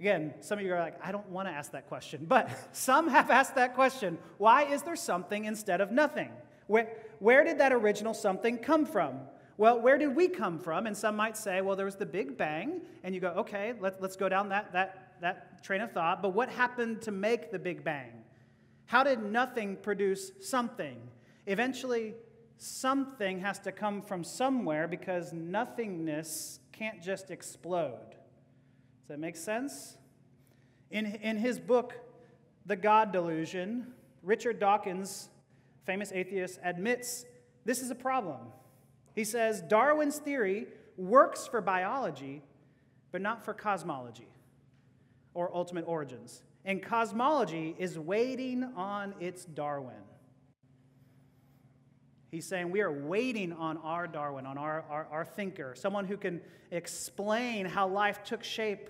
Again, 0.03 0.35
some 0.41 0.59
of 0.59 0.65
you 0.65 0.75
are 0.75 0.81
like, 0.81 0.99
I 1.01 1.13
don't 1.13 1.29
want 1.29 1.47
to 1.47 1.53
ask 1.53 1.71
that 1.71 1.87
question, 1.87 2.25
but 2.29 2.51
some 2.73 3.07
have 3.07 3.31
asked 3.31 3.55
that 3.55 3.77
question. 3.77 4.19
Why 4.37 4.65
is 4.65 4.83
there 4.83 4.97
something 4.97 5.45
instead 5.45 5.81
of 5.81 5.93
nothing? 5.93 6.31
Where, 6.67 6.89
where 7.21 7.45
did 7.45 7.59
that 7.59 7.73
original 7.73 8.13
something 8.13 8.59
come 8.59 8.85
from? 8.85 9.21
Well, 9.59 9.81
where 9.81 9.99
did 9.99 10.17
we 10.17 10.27
come 10.27 10.59
from? 10.59 10.89
And 10.89 10.97
some 10.97 11.15
might 11.15 11.37
say, 11.37 11.61
well, 11.61 11.77
there 11.77 11.87
was 11.87 11.95
the 11.95 12.05
Big 12.05 12.37
Bang. 12.37 12.81
And 13.05 13.15
you 13.15 13.21
go, 13.21 13.29
okay, 13.29 13.75
let, 13.79 14.03
let's 14.03 14.17
go 14.17 14.29
down 14.29 14.49
that, 14.49 14.73
that, 14.73 15.19
that 15.21 15.63
train 15.63 15.81
of 15.81 15.93
thought. 15.93 16.21
But 16.21 16.31
what 16.31 16.49
happened 16.49 17.01
to 17.03 17.13
make 17.13 17.53
the 17.53 17.61
Big 17.61 17.85
Bang? 17.85 18.25
How 18.87 19.05
did 19.05 19.23
nothing 19.23 19.77
produce 19.77 20.33
something? 20.41 20.97
Eventually, 21.47 22.17
something 22.57 23.39
has 23.39 23.61
to 23.61 23.71
come 23.71 24.03
from 24.03 24.25
somewhere 24.25 24.89
because 24.89 25.33
nothingness 25.33 26.59
can't 26.73 27.01
just 27.01 27.31
explode. 27.31 28.17
Does 29.03 29.09
that 29.09 29.19
make 29.19 29.37
sense? 29.37 29.97
In, 30.91 31.07
in 31.07 31.37
his 31.37 31.59
book, 31.59 31.95
The 32.67 32.77
God 32.77 33.13
Delusion, 33.13 33.93
Richard 34.23 34.59
Dawkins, 34.59 35.29
famous 35.85 36.13
atheist, 36.13 36.59
admits 36.63 37.25
this 37.65 37.81
is 37.81 37.91
a 37.91 37.95
problem. 37.95 38.41
He 39.15 39.25
says 39.25 39.63
Darwin's 39.63 40.19
theory 40.19 40.67
works 40.97 41.47
for 41.47 41.61
biology, 41.61 42.43
but 43.11 43.21
not 43.21 43.45
for 43.45 43.55
cosmology 43.55 44.29
or 45.35 45.55
ultimate 45.55 45.85
origins 45.87 46.43
and 46.65 46.83
cosmology 46.83 47.75
is 47.79 47.99
waiting 47.99 48.65
on 48.77 49.15
its 49.21 49.45
Darwin. 49.45 49.95
He's 52.33 52.47
saying 52.47 52.71
we 52.71 52.81
are 52.81 52.91
waiting 52.91 53.53
on 53.53 53.77
our 53.85 54.07
Darwin, 54.07 54.47
on 54.47 54.57
our, 54.57 54.87
our, 54.89 55.07
our, 55.11 55.25
thinker, 55.27 55.75
someone 55.77 56.07
who 56.07 56.17
can 56.17 56.41
explain 56.71 57.67
how 57.67 57.87
life 57.87 58.25
took 58.25 58.43
shape. 58.43 58.89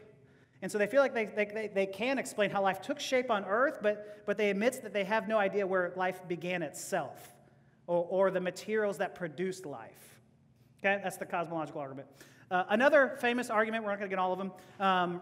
And 0.63 0.71
so 0.71 0.79
they 0.79 0.87
feel 0.87 1.01
like 1.01 1.13
they, 1.13 1.25
they, 1.25 1.69
they 1.75 1.87
can 1.87 2.21
explain 2.21 2.51
how 2.51 2.63
life 2.63 2.81
took 2.81 3.01
shape 3.01 3.33
on 3.33 3.45
earth, 3.45 3.79
but, 3.83 4.25
but 4.27 4.39
they 4.39 4.51
admit 4.51 4.81
that 4.85 4.93
they 4.93 5.03
have 5.03 5.27
no 5.27 5.39
idea 5.39 5.67
where 5.67 5.93
life 5.97 6.21
began 6.29 6.63
itself 6.63 7.33
or, 7.89 8.07
or 8.09 8.31
the 8.31 8.41
materials 8.41 8.99
that 8.99 9.17
produced 9.17 9.67
life. 9.67 10.21
Okay, 10.79 11.01
that's 11.03 11.17
the 11.17 11.27
cosmological 11.27 11.81
argument. 11.81 12.07
Uh, 12.49 12.63
another 12.69 13.17
famous 13.21 13.51
argument, 13.51 13.83
we're 13.83 13.91
not 13.91 13.99
going 13.99 14.09
to 14.09 14.17
get 14.17 14.21
all 14.21 14.33
of 14.33 14.39
them, 14.39 14.53
um, 14.79 15.21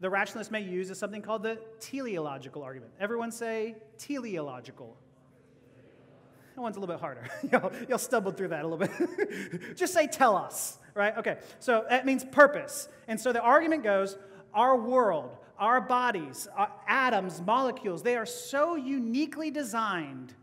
the 0.00 0.08
rationalist 0.08 0.50
may 0.50 0.62
use 0.62 0.90
is 0.90 0.98
something 0.98 1.20
called 1.20 1.42
the 1.42 1.58
teleological 1.80 2.62
argument. 2.62 2.92
Everyone 2.98 3.30
say 3.30 3.76
teleological. 3.98 4.96
That 6.54 6.60
one's 6.60 6.76
a 6.76 6.80
little 6.80 6.94
bit 6.94 7.00
harder. 7.00 7.28
you'll, 7.52 7.72
you'll 7.88 7.98
stumble 7.98 8.32
through 8.32 8.48
that 8.48 8.64
a 8.64 8.68
little 8.68 8.86
bit. 8.86 9.76
Just 9.76 9.94
say 9.94 10.06
telos, 10.06 10.78
right? 10.94 11.16
Okay, 11.16 11.38
so 11.58 11.84
that 11.88 12.04
means 12.04 12.24
purpose. 12.24 12.88
And 13.08 13.18
so 13.18 13.32
the 13.32 13.40
argument 13.40 13.82
goes 13.82 14.18
our 14.54 14.76
world, 14.76 15.36
our 15.58 15.80
bodies, 15.80 16.48
our 16.56 16.70
atoms, 16.86 17.40
molecules, 17.40 18.02
they 18.02 18.16
are 18.16 18.26
so 18.26 18.74
uniquely 18.74 19.50
designed 19.50 20.34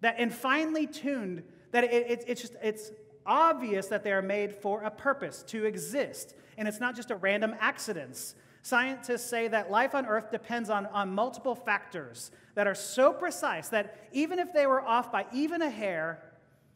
that 0.00 0.16
and 0.18 0.32
finely 0.32 0.86
tuned 0.86 1.42
that 1.70 1.84
it, 1.84 1.92
it, 1.92 2.24
it's 2.26 2.40
just 2.40 2.56
it's 2.62 2.90
obvious 3.24 3.86
that 3.88 4.04
they 4.04 4.12
are 4.12 4.22
made 4.22 4.52
for 4.52 4.82
a 4.82 4.90
purpose 4.90 5.42
to 5.42 5.64
exist 5.64 6.34
and 6.56 6.68
it's 6.68 6.80
not 6.80 6.94
just 6.94 7.10
a 7.10 7.16
random 7.16 7.54
accidents 7.60 8.34
Scientists 8.66 9.24
say 9.24 9.46
that 9.46 9.70
life 9.70 9.94
on 9.94 10.06
Earth 10.06 10.32
depends 10.32 10.70
on, 10.70 10.86
on 10.86 11.14
multiple 11.14 11.54
factors 11.54 12.32
that 12.56 12.66
are 12.66 12.74
so 12.74 13.12
precise 13.12 13.68
that 13.68 13.96
even 14.10 14.40
if 14.40 14.52
they 14.52 14.66
were 14.66 14.80
off 14.80 15.12
by 15.12 15.24
even 15.32 15.62
a 15.62 15.70
hair, 15.70 16.20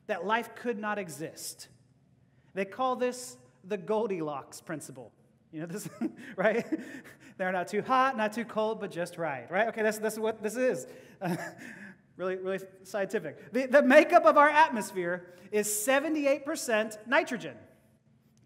that 0.07 0.25
life 0.25 0.55
could 0.55 0.79
not 0.79 1.01
exist. 1.01 1.67
They 2.55 2.65
call 2.65 2.95
this 2.95 3.37
the 3.65 3.77
Goldilocks 3.77 4.61
principle. 4.61 5.11
You 5.51 5.63
know 5.63 5.67
this, 5.67 5.89
right? 6.37 6.65
They're 7.39 7.51
not 7.51 7.67
too 7.67 7.83
hot, 7.83 8.17
not 8.17 8.35
too 8.35 8.45
cold, 8.45 8.79
but 8.79 8.93
just 8.93 9.19
right, 9.19 9.51
right? 9.51 9.67
Okay, 9.67 9.83
that's, 9.83 9.99
that's 9.99 10.17
what 10.17 10.45
this 10.45 10.55
is. 10.55 10.87
Really, 12.17 12.37
really 12.37 12.59
scientific. 12.83 13.51
The, 13.51 13.65
the 13.65 13.81
makeup 13.81 14.27
of 14.27 14.37
our 14.37 14.51
atmosphere 14.51 15.33
is 15.51 15.67
78% 15.69 16.99
nitrogen, 17.07 17.57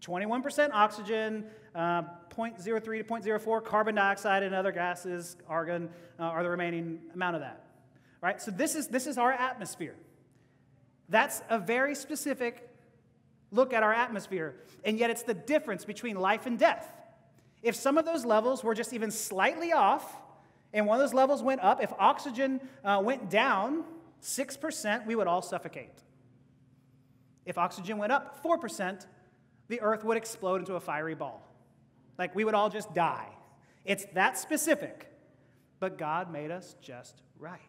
21% 0.01 0.69
oxygen, 0.71 1.43
uh, 1.75 2.03
0.03 2.37 2.63
to 2.63 3.39
0.04 3.39 3.63
carbon 3.63 3.95
dioxide 3.95 4.43
and 4.43 4.53
other 4.53 4.71
gases, 4.71 5.37
argon, 5.47 5.89
uh, 6.19 6.23
are 6.23 6.43
the 6.43 6.49
remaining 6.49 6.99
amount 7.13 7.35
of 7.35 7.41
that. 7.41 7.63
Right, 8.21 8.41
so 8.41 8.51
this 8.51 8.75
is, 8.75 8.87
this 8.87 9.07
is 9.07 9.17
our 9.17 9.31
atmosphere. 9.31 9.95
That's 11.09 11.41
a 11.49 11.59
very 11.59 11.95
specific 11.95 12.69
look 13.51 13.73
at 13.73 13.83
our 13.83 13.93
atmosphere, 13.93 14.55
and 14.83 14.97
yet 14.97 15.09
it's 15.09 15.23
the 15.23 15.33
difference 15.33 15.85
between 15.85 16.15
life 16.15 16.45
and 16.45 16.57
death. 16.57 16.91
If 17.61 17.75
some 17.75 17.97
of 17.97 18.05
those 18.05 18.25
levels 18.25 18.63
were 18.63 18.73
just 18.73 18.93
even 18.93 19.11
slightly 19.11 19.71
off, 19.73 20.21
and 20.73 20.85
one 20.85 20.99
of 20.99 21.03
those 21.03 21.13
levels 21.13 21.41
went 21.41 21.61
up, 21.61 21.81
if 21.81 21.93
oxygen 21.99 22.59
uh, 22.83 23.01
went 23.03 23.29
down 23.29 23.83
6%, 24.21 25.05
we 25.05 25.15
would 25.15 25.27
all 25.27 25.41
suffocate. 25.41 26.03
If 27.45 27.57
oxygen 27.57 27.97
went 27.97 28.11
up 28.11 28.43
4%, 28.43 29.05
the 29.67 29.81
earth 29.81 30.03
would 30.03 30.17
explode 30.17 30.61
into 30.61 30.75
a 30.75 30.79
fiery 30.79 31.15
ball. 31.15 31.47
Like 32.17 32.35
we 32.35 32.43
would 32.43 32.53
all 32.53 32.69
just 32.69 32.93
die. 32.93 33.27
It's 33.83 34.05
that 34.13 34.37
specific. 34.37 35.11
But 35.79 35.97
God 35.97 36.31
made 36.31 36.51
us 36.51 36.75
just 36.81 37.21
right. 37.37 37.59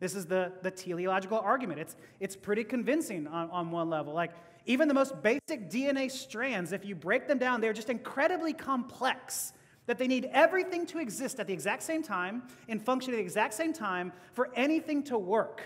This 0.00 0.14
is 0.14 0.26
the, 0.26 0.52
the 0.62 0.70
teleological 0.70 1.38
argument. 1.38 1.80
It's, 1.80 1.96
it's 2.20 2.34
pretty 2.34 2.64
convincing 2.64 3.26
on, 3.26 3.50
on 3.50 3.70
one 3.70 3.90
level. 3.90 4.14
Like, 4.14 4.32
even 4.66 4.88
the 4.88 4.94
most 4.94 5.22
basic 5.22 5.70
DNA 5.70 6.10
strands, 6.10 6.72
if 6.72 6.84
you 6.84 6.94
break 6.94 7.28
them 7.28 7.38
down, 7.38 7.60
they're 7.60 7.72
just 7.72 7.90
incredibly 7.90 8.52
complex 8.52 9.52
that 9.86 9.98
they 9.98 10.06
need 10.06 10.28
everything 10.32 10.86
to 10.86 10.98
exist 10.98 11.40
at 11.40 11.46
the 11.46 11.52
exact 11.52 11.82
same 11.82 12.02
time 12.02 12.42
and 12.68 12.82
function 12.82 13.12
at 13.12 13.16
the 13.16 13.22
exact 13.22 13.54
same 13.54 13.72
time 13.72 14.12
for 14.32 14.50
anything 14.54 15.02
to 15.04 15.18
work. 15.18 15.62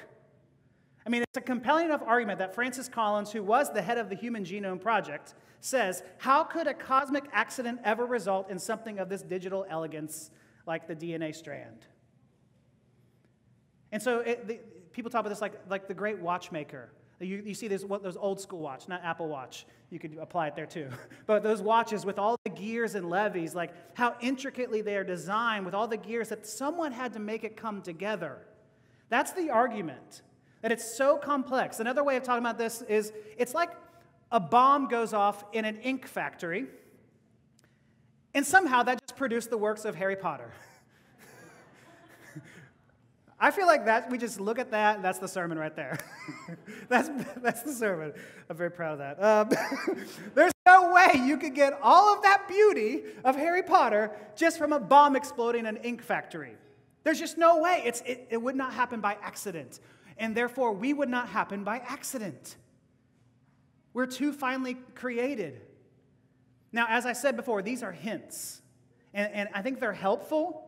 I 1.07 1.11
mean, 1.11 1.23
it's 1.23 1.37
a 1.37 1.41
compelling 1.41 1.87
enough 1.87 2.03
argument 2.07 2.39
that 2.39 2.55
Francis 2.55 2.89
Collins, 2.89 3.31
who 3.31 3.43
was 3.43 3.73
the 3.73 3.83
head 3.83 3.99
of 3.99 4.09
the 4.09 4.17
Human 4.17 4.45
Genome 4.45 4.81
Project, 4.81 5.35
says, 5.61 6.03
How 6.19 6.45
could 6.45 6.67
a 6.67 6.75
cosmic 6.75 7.25
accident 7.33 7.81
ever 7.85 8.07
result 8.07 8.51
in 8.51 8.59
something 8.59 8.99
of 8.99 9.09
this 9.09 9.23
digital 9.23 9.67
elegance 9.69 10.31
like 10.67 10.89
the 10.89 10.97
DNA 10.97 11.35
strand? 11.35 11.87
And 13.93 14.03
so 14.03 14.21
it, 14.21 14.49
the, 14.49 14.61
people 14.93 15.11
talk 15.11 15.21
about 15.21 15.29
this 15.29 15.43
like, 15.43 15.61
like 15.69 15.89
the 15.89 15.95
great 15.95 16.19
watchmaker 16.19 16.91
you, 17.21 17.43
you 17.45 17.55
see 17.55 17.69
this, 17.69 17.85
what, 17.85 18.03
those 18.03 18.17
old 18.17 18.41
school 18.41 18.61
watch, 18.61 18.89
not 18.89 19.03
Apple 19.05 19.29
Watch. 19.29 19.67
You 19.91 19.99
could 19.99 20.17
apply 20.21 20.49
it 20.49 20.57
there 20.57 20.67
too. 20.67 20.89
But 21.27 21.43
those 21.43 21.63
watches 21.63 22.05
with 22.05 22.19
all 22.19 22.37
the 22.45 22.51
gears 22.51 22.95
and 22.95 23.09
levies, 23.09 23.55
like 23.55 23.73
how 23.95 24.17
intricately 24.21 24.83
they 24.83 24.97
are 24.97 25.05
designed 25.05 25.65
with 25.65 25.75
all 25.75 25.89
the 25.89 25.97
gears 25.97 26.29
that 26.29 26.47
someone 26.47 26.93
had 26.93 27.13
to 27.15 27.19
make 27.19 27.45
it 27.45 27.57
come 27.57 27.81
together. 27.83 28.39
That's 29.09 29.33
the 29.33 29.51
argument, 29.51 30.23
that 30.65 30.73
it's 30.73 30.97
so 30.97 31.19
complex. 31.19 31.79
Another 31.79 32.03
way 32.03 32.17
of 32.17 32.23
talking 32.23 32.43
about 32.43 32.57
this 32.57 32.81
is 32.89 33.13
it's 33.37 33.53
like 33.53 33.69
a 34.33 34.41
bomb 34.41 34.89
goes 34.89 35.13
off 35.13 35.45
in 35.53 35.67
an 35.67 35.77
ink 35.83 36.07
factory, 36.07 36.65
and 38.33 38.47
somehow 38.47 38.83
that 38.83 38.99
just 39.07 39.15
produced 39.15 39.51
the 39.51 39.59
works 39.59 39.85
of 39.85 39.95
Harry 39.95 40.17
Potter. 40.17 40.51
I 43.39 43.51
feel 43.51 43.67
like 43.67 43.85
that 43.85 44.11
we 44.11 44.17
just 44.17 44.41
look 44.41 44.59
at 44.59 44.71
that, 44.71 45.03
that's 45.03 45.19
the 45.19 45.29
sermon 45.29 45.59
right 45.59 45.77
there. 45.77 45.99
that's, 46.89 47.11
that's 47.43 47.63
the 47.63 47.75
sermon. 47.75 48.15
I'm 48.49 48.57
very 48.57 48.71
proud 48.71 48.99
of 48.99 49.19
that. 49.19 49.23
Um, 49.23 49.99
there's 50.35 50.55
no 50.65 50.95
way 50.95 51.21
you 51.27 51.37
could 51.37 51.55
get 51.55 51.79
all 51.83 52.17
of 52.17 52.23
that 52.23 52.49
beauty 52.49 53.03
of 53.23 53.37
Harry 53.37 53.63
Potter 53.63 54.13
just 54.35 54.57
from 54.57 54.73
a 54.73 54.81
bomb 54.81 55.15
exploding 55.15 55.67
in 55.67 55.77
an 55.77 55.83
ink 55.85 56.01
factory. 56.01 56.57
There's 57.03 57.19
just 57.19 57.37
no 57.37 57.61
way. 57.61 57.83
It's, 57.85 58.01
it, 58.07 58.29
it 58.31 58.39
would 58.39 58.57
not 58.57 58.73
happen 58.73 59.03
by 59.03 59.19
accident. 59.21 59.81
And 60.17 60.37
therefore, 60.37 60.73
we 60.73 60.93
would 60.93 61.09
not 61.09 61.29
happen 61.29 61.65
by 61.65 61.79
accident. 61.79 62.57
We're 63.93 64.07
too 64.07 64.33
finely 64.33 64.75
created. 64.95 65.61
Now, 66.73 66.87
as 66.89 67.07
I 67.07 67.13
said 67.13 67.37
before, 67.37 67.63
these 67.63 67.83
are 67.83 67.93
hints. 67.93 68.61
And, 69.13 69.33
and 69.33 69.49
I 69.55 69.63
think 69.63 69.81
they're 69.81 69.93
helpful 69.93 70.65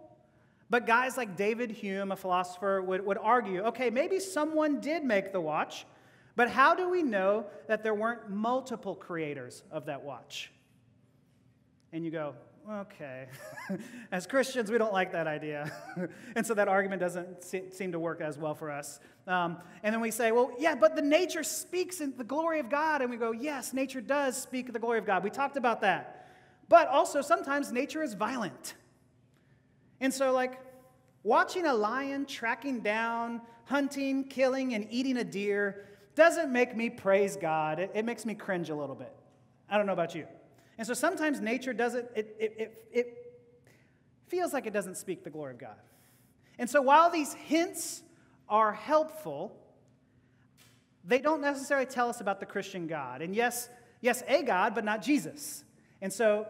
but 0.69 0.87
guys 0.87 1.17
like 1.17 1.37
David 1.37 1.71
Hume, 1.71 2.11
a 2.11 2.17
philosopher, 2.17 2.83
would, 2.83 3.05
would 3.05 3.19
argue 3.19 3.63
okay, 3.63 3.91
maybe 3.91 4.19
someone 4.19 4.81
did 4.81 5.05
make 5.05 5.33
the 5.33 5.41
watch, 5.41 5.87
but 6.35 6.51
how 6.51 6.75
do 6.75 6.89
we 6.89 7.03
know 7.03 7.47
that 7.69 7.83
there 7.83 7.95
weren't 7.95 8.31
multiple 8.31 8.95
creators 8.95 9.63
of 9.71 9.87
that 9.87 10.03
watch? 10.03 10.53
And 11.93 12.05
you 12.05 12.11
go, 12.11 12.35
okay. 12.71 13.29
as 14.13 14.27
Christians, 14.27 14.71
we 14.71 14.79
don't 14.79 14.93
like 14.93 15.13
that 15.13 15.27
idea. 15.27 15.73
and 16.37 16.47
so 16.47 16.55
that 16.55 16.69
argument 16.69 17.01
doesn't 17.01 17.43
seem 17.45 17.93
to 17.93 17.99
work 17.99 18.21
as 18.21 18.39
well 18.39 18.55
for 18.55 18.71
us. 18.71 19.01
Um, 19.27 19.59
and 19.83 19.95
then 19.95 20.01
we 20.01 20.11
say, 20.11 20.33
well, 20.33 20.53
yeah, 20.59 20.75
but 20.75 20.97
the 20.97 21.03
nature 21.03 21.43
speaks 21.43 22.01
in 22.01 22.17
the 22.17 22.25
glory 22.25 22.61
of 22.61 22.71
God. 22.71 23.03
And 23.03 23.11
we 23.11 23.17
go, 23.17 23.33
yes, 23.33 23.73
nature 23.73 24.01
does 24.01 24.41
speak 24.41 24.73
the 24.73 24.79
glory 24.79 24.99
of 24.99 25.07
God. 25.07 25.25
We 25.25 25.31
talked 25.31 25.57
about 25.57 25.81
that. 25.83 26.29
But 26.69 26.89
also, 26.89 27.23
sometimes 27.23 27.73
nature 27.73 28.03
is 28.03 28.15
violent. 28.15 28.75
And 30.01 30.13
so, 30.13 30.33
like, 30.33 30.61
watching 31.23 31.67
a 31.67 31.75
lion 31.75 32.27
tracking 32.27 32.81
down, 32.81 33.41
hunting, 33.65 34.25
killing, 34.25 34.75
and 34.75 34.87
eating 34.91 35.17
a 35.19 35.25
deer 35.25 35.87
doesn't 36.15 36.53
make 36.53 36.77
me 36.77 36.91
praise 36.91 37.37
God. 37.37 37.79
It, 37.79 37.93
it 37.95 38.05
makes 38.05 38.27
me 38.27 38.35
cringe 38.35 38.71
a 38.71 38.75
little 38.75 38.97
bit. 38.97 39.13
I 39.69 39.77
don't 39.77 39.87
know 39.87 39.93
about 39.93 40.15
you. 40.15 40.27
And 40.79 40.87
so 40.87 40.95
sometimes 40.95 41.41
nature 41.41 41.73
doesn't, 41.73 42.07
it, 42.15 42.37
it, 42.39 42.55
it, 42.59 42.89
it 42.93 43.33
feels 44.29 44.53
like 44.53 44.67
it 44.67 44.73
doesn't 44.73 44.97
speak 44.97 45.25
the 45.25 45.31
glory 45.31 45.53
of 45.53 45.59
God. 45.59 45.77
And 46.59 46.69
so 46.69 46.83
while 46.83 47.11
these 47.11 47.35
hints 47.35 48.03
are 48.49 48.73
helpful, 48.73 49.57
they 51.05 51.19
don't 51.19 51.41
necessarily 51.41 51.87
tell 51.87 52.09
us 52.09 52.21
about 52.21 52.41
the 52.41 52.47
Christian 52.47 52.87
God. 52.87 53.23
And 53.23 53.35
yes, 53.35 53.69
yes, 54.01 54.23
a 54.27 54.43
God, 54.43 54.75
but 54.75 54.85
not 54.85 55.03
Jesus. 55.03 55.65
And 56.03 56.13
so 56.13 56.47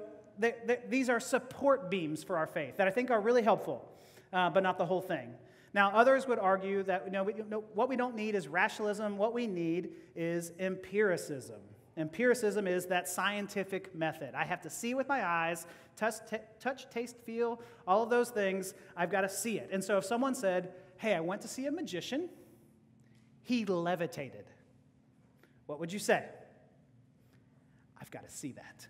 these 0.88 1.08
are 1.08 1.20
support 1.20 1.90
beams 1.90 2.22
for 2.22 2.36
our 2.36 2.46
faith 2.46 2.76
that 2.76 2.86
I 2.86 2.90
think 2.90 3.10
are 3.10 3.20
really 3.20 3.42
helpful, 3.42 3.88
uh, 4.32 4.50
but 4.50 4.62
not 4.62 4.78
the 4.78 4.86
whole 4.86 5.00
thing. 5.00 5.32
Now, 5.72 5.90
others 5.90 6.26
would 6.26 6.38
argue 6.38 6.82
that 6.84 7.04
you 7.04 7.12
know, 7.12 7.22
we, 7.24 7.34
you 7.34 7.44
know, 7.48 7.64
what 7.74 7.88
we 7.88 7.96
don't 7.96 8.16
need 8.16 8.34
is 8.34 8.48
rationalism, 8.48 9.18
what 9.18 9.34
we 9.34 9.46
need 9.46 9.90
is 10.14 10.52
empiricism. 10.58 11.60
Empiricism 11.96 12.66
is 12.66 12.86
that 12.86 13.08
scientific 13.08 13.94
method. 13.94 14.34
I 14.34 14.44
have 14.44 14.60
to 14.62 14.70
see 14.70 14.94
with 14.94 15.08
my 15.08 15.26
eyes, 15.26 15.66
touch, 15.96 16.14
t- 16.28 16.36
touch, 16.60 16.90
taste, 16.90 17.16
feel, 17.24 17.60
all 17.86 18.02
of 18.02 18.10
those 18.10 18.30
things. 18.30 18.74
I've 18.96 19.10
got 19.10 19.22
to 19.22 19.28
see 19.28 19.58
it. 19.58 19.70
And 19.72 19.82
so 19.82 19.96
if 19.96 20.04
someone 20.04 20.34
said, 20.34 20.74
Hey, 20.98 21.14
I 21.14 21.20
went 21.20 21.42
to 21.42 21.48
see 21.48 21.66
a 21.66 21.72
magician, 21.72 22.28
he 23.42 23.64
levitated, 23.64 24.44
what 25.66 25.80
would 25.80 25.92
you 25.92 25.98
say? 25.98 26.24
I've 28.00 28.10
got 28.10 28.24
to 28.24 28.30
see 28.30 28.52
that. 28.52 28.86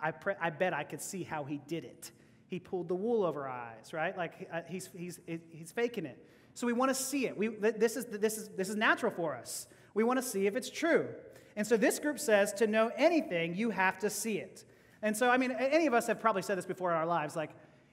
I, 0.00 0.10
pre- 0.10 0.34
I 0.40 0.50
bet 0.50 0.74
I 0.74 0.84
could 0.84 1.00
see 1.00 1.22
how 1.22 1.44
he 1.44 1.60
did 1.66 1.84
it. 1.84 2.10
He 2.48 2.58
pulled 2.58 2.88
the 2.88 2.94
wool 2.94 3.24
over 3.24 3.48
our 3.48 3.50
eyes, 3.50 3.92
right? 3.92 4.16
Like 4.16 4.48
uh, 4.52 4.60
he's, 4.68 4.88
he's, 4.96 5.18
he's 5.50 5.72
faking 5.72 6.06
it. 6.06 6.24
So 6.54 6.66
we 6.66 6.72
want 6.72 6.90
to 6.90 6.94
see 6.94 7.26
it. 7.26 7.36
We, 7.36 7.48
this, 7.48 7.96
is, 7.96 8.06
this, 8.06 8.38
is, 8.38 8.48
this 8.50 8.68
is 8.68 8.76
natural 8.76 9.12
for 9.12 9.34
us. 9.34 9.66
We 9.94 10.04
want 10.04 10.18
to 10.18 10.22
see 10.22 10.46
if 10.46 10.56
it's 10.56 10.70
true. 10.70 11.08
And 11.56 11.66
so 11.66 11.76
this 11.76 11.98
group 11.98 12.18
says 12.18 12.52
to 12.54 12.66
know 12.66 12.90
anything, 12.96 13.54
you 13.54 13.70
have 13.70 13.98
to 14.00 14.10
see 14.10 14.38
it. 14.38 14.64
And 15.02 15.16
so, 15.16 15.30
I 15.30 15.38
mean, 15.38 15.52
any 15.52 15.86
of 15.86 15.94
us 15.94 16.06
have 16.06 16.20
probably 16.20 16.42
said 16.42 16.58
this 16.58 16.66
before 16.66 16.90
in 16.90 16.96
our 16.96 17.06
lives 17.06 17.34
like, 17.34 17.50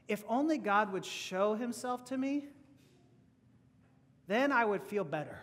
if 0.07 0.23
only 0.27 0.57
God 0.57 0.91
would 0.91 1.05
show 1.05 1.55
himself 1.55 2.05
to 2.05 2.17
me, 2.17 2.45
then 4.27 4.51
I 4.51 4.65
would 4.65 4.83
feel 4.83 5.03
better. 5.03 5.37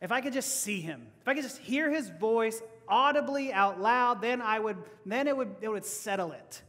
If 0.00 0.12
I 0.12 0.20
could 0.20 0.32
just 0.32 0.60
see 0.60 0.80
him, 0.80 1.08
if 1.20 1.28
I 1.28 1.34
could 1.34 1.42
just 1.42 1.58
hear 1.58 1.90
his 1.90 2.08
voice 2.08 2.62
audibly 2.88 3.52
out 3.52 3.80
loud, 3.80 4.20
then 4.22 4.40
I 4.40 4.58
would, 4.58 4.76
then 5.04 5.26
it 5.26 5.36
would, 5.36 5.56
it 5.60 5.68
would 5.68 5.84
settle 5.84 6.32
it. 6.32 6.62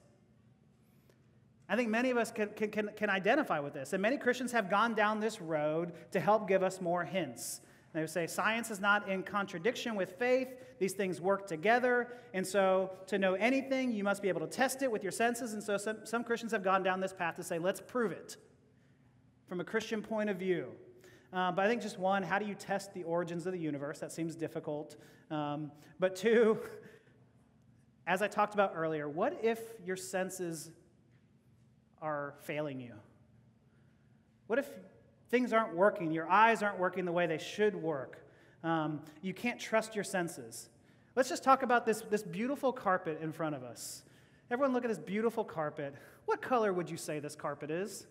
I 1.70 1.76
think 1.76 1.90
many 1.90 2.10
of 2.10 2.18
us 2.18 2.32
can, 2.32 2.50
can, 2.50 2.90
can, 2.96 3.10
identify 3.10 3.60
with 3.60 3.74
this. 3.74 3.92
And 3.92 4.02
many 4.02 4.18
Christians 4.18 4.54
have 4.54 4.70
gone 4.70 4.94
down 4.94 5.20
this 5.20 5.42
road 5.42 5.92
to 6.12 6.20
help 6.20 6.48
give 6.48 6.64
us 6.64 6.80
more 6.80 7.04
hints. 7.04 7.60
They 7.98 8.04
would 8.04 8.12
say 8.12 8.27
science 8.27 8.70
is 8.70 8.80
not 8.80 9.10
in 9.10 9.24
contradiction 9.24 9.96
with 9.96 10.12
faith. 10.20 10.50
These 10.77 10.94
things 10.94 11.20
work 11.20 11.48
together. 11.48 12.13
And 12.32 12.46
so, 12.46 12.92
to 13.08 13.18
know 13.18 13.34
anything, 13.34 13.92
you 13.92 14.04
must 14.04 14.22
be 14.22 14.30
able 14.30 14.42
to 14.42 14.48
test 14.48 14.84
it 14.84 14.92
with 14.92 15.01
your 15.01 15.12
senses. 15.12 15.54
And 15.54 15.63
so, 15.63 15.77
some, 15.77 16.06
some 16.06 16.24
Christians 16.24 16.51
have 16.51 16.63
gone 16.63 16.84
down 16.84 17.00
this 17.00 17.12
path 17.12 17.38
to 17.38 17.44
say, 17.44 17.58
let's 17.58 17.82
prove 17.82 18.12
it 18.12 18.38
from 19.48 19.62
a 19.62 19.63
Christian 19.63 20.04
point 20.04 20.30
of 20.30 20.38
view. 20.38 20.68
Uh, 21.34 21.51
but 21.51 21.66
I 21.66 21.68
think 21.68 21.82
just 21.82 21.98
one, 21.98 22.22
how 22.22 22.38
do 22.38 22.46
you 22.46 22.54
test 22.54 22.94
the 22.94 23.01
origins 23.01 23.48
of 23.48 23.54
the 23.54 23.60
universe? 23.60 23.98
That 23.98 24.12
seems 24.12 24.36
difficult. 24.36 24.96
Um, 25.32 25.72
but 26.00 26.16
two, 26.16 26.60
as 28.08 28.22
I 28.22 28.27
talked 28.27 28.54
about 28.54 28.74
earlier, 28.75 29.10
what 29.10 29.39
if 29.44 29.60
your 29.84 29.96
senses 29.96 30.70
are 32.00 32.36
failing 32.44 32.80
you? 32.80 32.94
What 34.46 34.60
if 34.60 34.70
things 35.29 35.53
aren't 35.53 35.75
working? 35.75 36.12
Your 36.12 36.29
eyes 36.29 36.63
aren't 36.63 36.79
working 36.79 37.05
the 37.05 37.12
way 37.12 37.27
they 37.27 37.38
should 37.38 37.75
work. 37.75 38.25
Um, 38.63 39.01
you 39.22 39.34
can't 39.34 39.60
trust 39.60 39.96
your 39.96 40.03
senses. 40.03 40.69
Let's 41.15 41.29
just 41.29 41.43
talk 41.43 41.63
about 41.63 41.86
this, 41.86 42.01
this 42.10 42.24
beautiful 42.24 42.72
carpet 42.72 43.19
in 43.22 43.31
front 43.31 43.55
of 43.55 43.63
us. 43.63 44.03
Everyone, 44.51 44.74
look 44.74 44.84
at 44.84 44.89
this 44.89 45.00
beautiful 45.00 45.43
carpet. 45.43 45.96
What 46.25 46.41
color 46.41 46.72
would 46.74 46.89
you 46.89 46.98
say 46.98 47.19
this 47.19 47.36
carpet 47.36 47.72
is? 47.72 48.07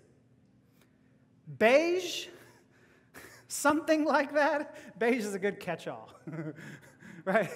Beige? 1.59 2.27
something 3.49 4.05
like 4.05 4.35
that, 4.35 4.99
beige 4.99 5.25
is 5.25 5.35
a 5.35 5.39
good 5.39 5.61
catch 5.61 5.87
all, 5.89 6.13
right? 7.25 7.51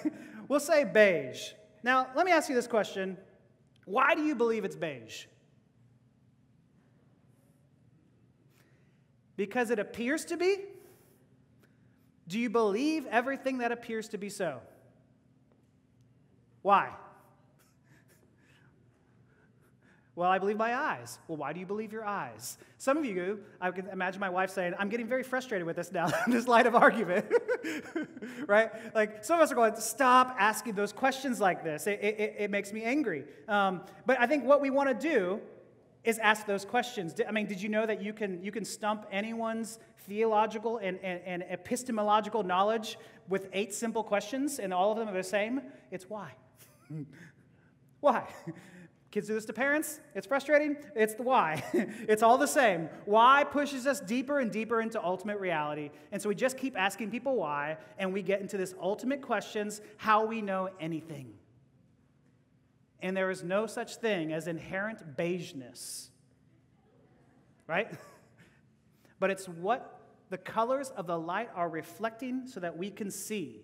We'll 0.47 0.59
say 0.59 0.83
beige. 0.83 1.51
Now, 1.83 2.07
let 2.15 2.25
me 2.25 2.31
ask 2.31 2.49
you 2.49 2.55
this 2.55 2.67
question 2.67 3.17
Why 3.85 4.15
do 4.15 4.23
you 4.23 4.35
believe 4.35 4.65
it's 4.65 4.75
beige? 4.75 5.25
Because 9.37 9.69
it 9.69 9.79
appears 9.79 10.25
to 10.25 10.37
be? 10.37 10.57
Do 12.27 12.39
you 12.39 12.49
believe 12.49 13.05
everything 13.07 13.59
that 13.59 13.71
appears 13.71 14.07
to 14.09 14.17
be 14.17 14.29
so? 14.29 14.61
Why? 16.61 16.91
Well, 20.13 20.29
I 20.29 20.39
believe 20.39 20.57
my 20.57 20.75
eyes. 20.75 21.19
Well, 21.27 21.37
why 21.37 21.53
do 21.53 21.59
you 21.59 21.65
believe 21.65 21.93
your 21.93 22.05
eyes? 22.05 22.57
Some 22.77 22.97
of 22.97 23.05
you, 23.05 23.39
I 23.61 23.71
can 23.71 23.87
imagine 23.87 24.19
my 24.19 24.29
wife 24.29 24.49
saying, 24.49 24.73
I'm 24.77 24.89
getting 24.89 25.07
very 25.07 25.23
frustrated 25.23 25.65
with 25.65 25.77
this 25.77 25.91
now, 25.91 26.11
this 26.27 26.47
line 26.47 26.67
of 26.67 26.75
argument. 26.75 27.25
right? 28.47 28.71
Like, 28.93 29.23
some 29.23 29.39
of 29.39 29.43
us 29.43 29.51
are 29.51 29.55
going, 29.55 29.75
stop 29.77 30.35
asking 30.37 30.75
those 30.75 30.91
questions 30.91 31.39
like 31.39 31.63
this. 31.63 31.87
It, 31.87 32.01
it, 32.03 32.35
it 32.37 32.51
makes 32.51 32.73
me 32.73 32.83
angry. 32.83 33.23
Um, 33.47 33.81
but 34.05 34.19
I 34.19 34.27
think 34.27 34.43
what 34.43 34.61
we 34.61 34.69
want 34.69 34.89
to 34.89 35.09
do 35.09 35.41
is 36.03 36.17
ask 36.19 36.45
those 36.45 36.65
questions. 36.65 37.13
I 37.27 37.31
mean, 37.31 37.47
did 37.47 37.61
you 37.61 37.69
know 37.69 37.85
that 37.85 38.01
you 38.01 38.13
can, 38.13 38.43
you 38.43 38.51
can 38.51 38.65
stump 38.65 39.05
anyone's 39.11 39.79
theological 40.07 40.77
and, 40.77 40.99
and, 41.03 41.21
and 41.25 41.43
epistemological 41.43 42.43
knowledge 42.43 42.97
with 43.29 43.47
eight 43.53 43.73
simple 43.73 44.03
questions, 44.03 44.59
and 44.59 44.73
all 44.73 44.91
of 44.91 44.97
them 44.97 45.07
are 45.09 45.13
the 45.13 45.23
same? 45.23 45.61
It's 45.91 46.09
why. 46.09 46.31
why? 47.99 48.27
Kids 49.11 49.27
do 49.27 49.33
this 49.33 49.43
to 49.45 49.53
parents. 49.53 49.99
It's 50.15 50.25
frustrating. 50.25 50.77
It's 50.95 51.15
the 51.15 51.23
why. 51.23 51.61
it's 51.73 52.23
all 52.23 52.37
the 52.37 52.47
same. 52.47 52.87
Why 53.03 53.43
pushes 53.43 53.85
us 53.85 53.99
deeper 53.99 54.39
and 54.39 54.49
deeper 54.49 54.79
into 54.79 55.03
ultimate 55.03 55.37
reality. 55.37 55.91
And 56.13 56.21
so 56.21 56.29
we 56.29 56.35
just 56.35 56.57
keep 56.57 56.79
asking 56.79 57.11
people 57.11 57.35
why, 57.35 57.77
and 57.97 58.13
we 58.13 58.21
get 58.21 58.39
into 58.39 58.55
this 58.55 58.73
ultimate 58.81 59.21
questions 59.21 59.81
how 59.97 60.25
we 60.25 60.41
know 60.41 60.69
anything. 60.79 61.33
And 63.01 63.17
there 63.17 63.29
is 63.31 63.43
no 63.43 63.65
such 63.65 63.95
thing 63.95 64.31
as 64.31 64.47
inherent 64.47 65.17
beigeness, 65.17 66.09
right? 67.67 67.91
but 69.19 69.31
it's 69.31 69.47
what 69.47 69.99
the 70.29 70.37
colors 70.37 70.89
of 70.91 71.07
the 71.07 71.17
light 71.17 71.49
are 71.55 71.69
reflecting 71.69 72.47
so 72.47 72.59
that 72.59 72.77
we 72.77 72.89
can 72.89 73.11
see 73.11 73.61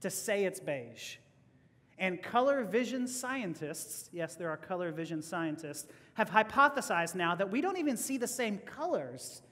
to 0.00 0.10
say 0.10 0.44
it's 0.44 0.60
beige. 0.60 1.16
And 1.98 2.22
color 2.22 2.64
vision 2.64 3.06
scientists, 3.06 4.10
yes, 4.12 4.34
there 4.34 4.50
are 4.50 4.56
color 4.56 4.90
vision 4.90 5.22
scientists, 5.22 5.86
have 6.14 6.30
hypothesized 6.30 7.14
now 7.14 7.34
that 7.36 7.50
we 7.50 7.60
don't 7.60 7.78
even 7.78 7.96
see 7.96 8.18
the 8.18 8.26
same 8.26 8.58
colors. 8.58 9.42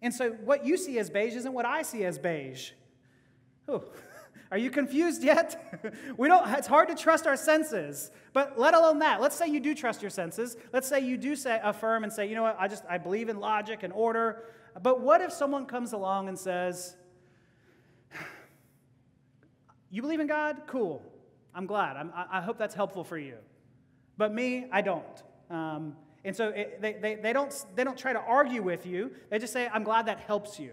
And 0.00 0.14
so 0.14 0.30
what 0.30 0.64
you 0.64 0.76
see 0.76 0.98
as 0.98 1.10
beige 1.10 1.34
isn't 1.36 1.52
what 1.52 1.66
I 1.66 1.82
see 1.82 2.04
as 2.04 2.18
beige. 2.18 2.72
are 4.50 4.58
you 4.58 4.70
confused 4.70 5.22
yet? 5.22 5.94
we 6.16 6.28
don't, 6.28 6.48
it's 6.54 6.66
hard 6.66 6.88
to 6.88 6.94
trust 6.94 7.26
our 7.26 7.36
senses. 7.36 8.10
But 8.32 8.58
let 8.58 8.74
alone 8.74 9.00
that, 9.00 9.20
let's 9.20 9.36
say 9.36 9.46
you 9.46 9.60
do 9.60 9.74
trust 9.74 10.00
your 10.00 10.10
senses. 10.10 10.56
Let's 10.72 10.88
say 10.88 11.00
you 11.00 11.16
do 11.18 11.36
say, 11.36 11.60
affirm 11.62 12.04
and 12.04 12.12
say, 12.12 12.28
you 12.28 12.34
know 12.34 12.42
what, 12.42 12.56
I 12.58 12.68
just, 12.68 12.84
I 12.88 12.98
believe 12.98 13.28
in 13.28 13.40
logic 13.40 13.82
and 13.82 13.92
order. 13.92 14.44
But 14.82 15.00
what 15.00 15.20
if 15.20 15.32
someone 15.32 15.66
comes 15.66 15.92
along 15.92 16.28
and 16.28 16.38
says, 16.38 16.96
you 19.90 20.00
believe 20.00 20.20
in 20.20 20.26
God? 20.26 20.62
Cool. 20.66 21.02
I'm 21.54 21.66
glad. 21.66 21.96
I'm, 21.96 22.12
i 22.30 22.40
hope 22.40 22.56
that's 22.58 22.74
helpful 22.74 23.04
for 23.04 23.18
you. 23.18 23.34
But 24.16 24.32
me, 24.32 24.66
I 24.72 24.80
don't. 24.80 25.22
Um, 25.50 25.96
and 26.24 26.34
so 26.34 26.48
it, 26.50 26.80
they, 26.80 26.94
they, 26.94 27.14
they, 27.16 27.32
don't, 27.32 27.54
they 27.74 27.84
don't 27.84 27.98
try 27.98 28.12
to 28.12 28.20
argue 28.20 28.62
with 28.62 28.86
you. 28.86 29.12
They 29.30 29.38
just 29.38 29.52
say, 29.52 29.68
I'm 29.72 29.82
glad 29.82 30.06
that 30.06 30.20
helps 30.20 30.58
you. 30.58 30.72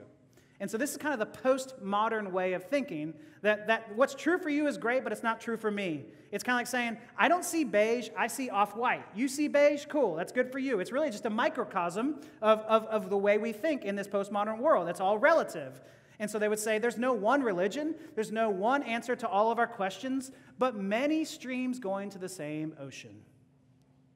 And 0.59 0.71
so 0.71 0.77
this 0.77 0.91
is 0.91 0.97
kind 0.97 1.13
of 1.13 1.19
the 1.19 1.39
postmodern 1.39 2.31
way 2.31 2.53
of 2.53 2.63
thinking 2.63 3.13
that, 3.41 3.67
that 3.67 3.93
what's 3.95 4.15
true 4.15 4.37
for 4.37 4.49
you 4.49 4.67
is 4.67 4.77
great, 4.77 5.03
but 5.03 5.11
it's 5.11 5.23
not 5.23 5.41
true 5.41 5.57
for 5.57 5.69
me. 5.69 6.05
It's 6.31 6.43
kind 6.43 6.55
of 6.55 6.59
like 6.59 6.67
saying, 6.67 6.97
I 7.17 7.27
don't 7.27 7.43
see 7.43 7.65
beige, 7.65 8.09
I 8.17 8.27
see 8.27 8.49
off 8.49 8.75
white. 8.75 9.05
You 9.13 9.27
see 9.27 9.49
beige? 9.49 9.85
Cool, 9.87 10.15
that's 10.15 10.31
good 10.31 10.51
for 10.51 10.59
you. 10.59 10.79
It's 10.79 10.93
really 10.93 11.09
just 11.09 11.25
a 11.25 11.29
microcosm 11.29 12.21
of, 12.41 12.59
of, 12.61 12.85
of 12.85 13.09
the 13.09 13.17
way 13.17 13.37
we 13.37 13.51
think 13.51 13.83
in 13.83 13.95
this 13.95 14.07
postmodern 14.07 14.59
world. 14.59 14.87
It's 14.87 15.01
all 15.01 15.17
relative. 15.17 15.81
And 16.19 16.31
so 16.31 16.39
they 16.39 16.47
would 16.47 16.59
say 16.59 16.79
there's 16.79 16.97
no 16.97 17.11
one 17.11 17.43
religion, 17.43 17.93
there's 18.15 18.31
no 18.31 18.49
one 18.49 18.83
answer 18.83 19.15
to 19.17 19.27
all 19.27 19.51
of 19.51 19.59
our 19.59 19.67
questions, 19.67 20.31
but 20.57 20.77
many 20.77 21.25
streams 21.25 21.79
going 21.79 22.09
to 22.11 22.17
the 22.17 22.29
same 22.29 22.73
ocean. 22.79 23.21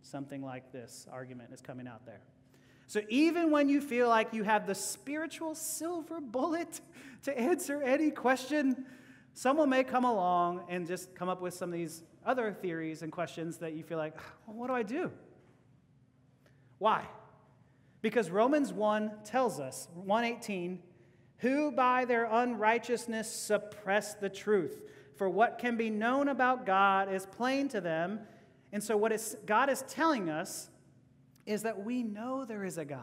Something 0.01 0.41
like 0.41 0.71
this 0.71 1.05
argument 1.11 1.51
is 1.53 1.59
coming 1.59 1.87
out 1.87 2.05
there. 2.05 2.21
So 2.89 3.01
even 3.07 3.51
when 3.51 3.69
you 3.69 3.81
feel 3.81 4.09
like 4.09 4.33
you 4.33 4.41
have 4.41 4.65
the 4.65 4.73
spiritual 4.73 5.53
silver 5.53 6.19
bullet 6.19 6.81
to 7.21 7.39
answer 7.39 7.83
any 7.83 8.09
question, 8.09 8.83
someone 9.35 9.69
may 9.69 9.83
come 9.83 10.05
along 10.05 10.65
and 10.69 10.87
just 10.87 11.13
come 11.13 11.29
up 11.29 11.39
with 11.39 11.53
some 11.53 11.69
of 11.69 11.73
these 11.73 12.01
other 12.25 12.51
theories 12.51 13.03
and 13.03 13.11
questions 13.11 13.57
that 13.57 13.73
you 13.73 13.83
feel 13.83 13.99
like, 13.99 14.15
ah, 14.17 14.23
well, 14.47 14.57
what 14.57 14.67
do 14.69 14.73
I 14.73 14.81
do? 14.81 15.11
Why? 16.79 17.05
Because 18.01 18.31
Romans 18.31 18.73
1 18.73 19.11
tells 19.23 19.59
us, 19.59 19.87
118, 19.93 20.81
who 21.37 21.71
by 21.71 22.05
their 22.05 22.25
unrighteousness 22.25 23.29
suppress 23.29 24.15
the 24.15 24.29
truth. 24.29 24.81
For 25.15 25.29
what 25.29 25.59
can 25.59 25.77
be 25.77 25.91
known 25.91 26.27
about 26.27 26.65
God 26.65 27.13
is 27.13 27.27
plain 27.27 27.67
to 27.67 27.81
them. 27.81 28.21
And 28.73 28.83
so, 28.83 28.97
what 28.97 29.11
is, 29.11 29.37
God 29.45 29.69
is 29.69 29.83
telling 29.87 30.31
us 30.31 30.71
is 31.49 31.63
that 31.63 31.83
we 31.83 32.03
know 32.03 32.45
there 32.45 32.63
is 32.63 32.77
a 32.77 32.85
God. 32.85 32.99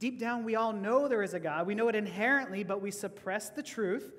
Deep 0.00 0.18
down, 0.18 0.44
we 0.44 0.56
all 0.56 0.72
know 0.72 1.06
there 1.06 1.22
is 1.22 1.34
a 1.34 1.38
God. 1.38 1.68
We 1.68 1.76
know 1.76 1.86
it 1.86 1.94
inherently, 1.94 2.64
but 2.64 2.82
we 2.82 2.90
suppress 2.90 3.48
the 3.48 3.62
truth. 3.62 4.12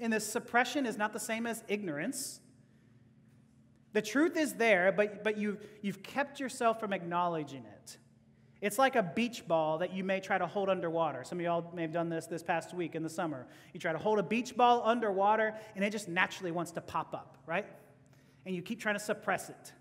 And 0.00 0.10
this 0.10 0.26
suppression 0.26 0.86
is 0.86 0.96
not 0.96 1.12
the 1.12 1.20
same 1.20 1.46
as 1.46 1.62
ignorance. 1.68 2.40
The 3.92 4.00
truth 4.00 4.34
is 4.34 4.54
there, 4.54 4.92
but, 4.92 5.24
but 5.24 5.36
you, 5.36 5.58
you've 5.82 6.02
kept 6.02 6.40
yourself 6.40 6.80
from 6.80 6.94
acknowledging 6.94 7.66
it. 7.66 7.98
It's 8.62 8.78
like 8.78 8.96
a 8.96 9.02
beach 9.02 9.46
ball 9.46 9.76
that 9.78 9.92
you 9.92 10.02
may 10.02 10.20
try 10.20 10.38
to 10.38 10.46
hold 10.46 10.70
underwater. 10.70 11.22
Some 11.22 11.38
of 11.38 11.44
y'all 11.44 11.70
may 11.74 11.82
have 11.82 11.92
done 11.92 12.08
this 12.08 12.26
this 12.26 12.42
past 12.42 12.72
week 12.72 12.94
in 12.94 13.02
the 13.02 13.10
summer. 13.10 13.46
You 13.74 13.80
try 13.80 13.92
to 13.92 13.98
hold 13.98 14.18
a 14.18 14.22
beach 14.22 14.56
ball 14.56 14.80
underwater, 14.86 15.54
and 15.74 15.84
it 15.84 15.90
just 15.90 16.08
naturally 16.08 16.50
wants 16.50 16.70
to 16.72 16.80
pop 16.80 17.12
up, 17.12 17.36
right? 17.44 17.66
And 18.46 18.54
you 18.54 18.62
keep 18.62 18.80
trying 18.80 18.94
to 18.94 19.04
suppress 19.04 19.50
it. 19.50 19.72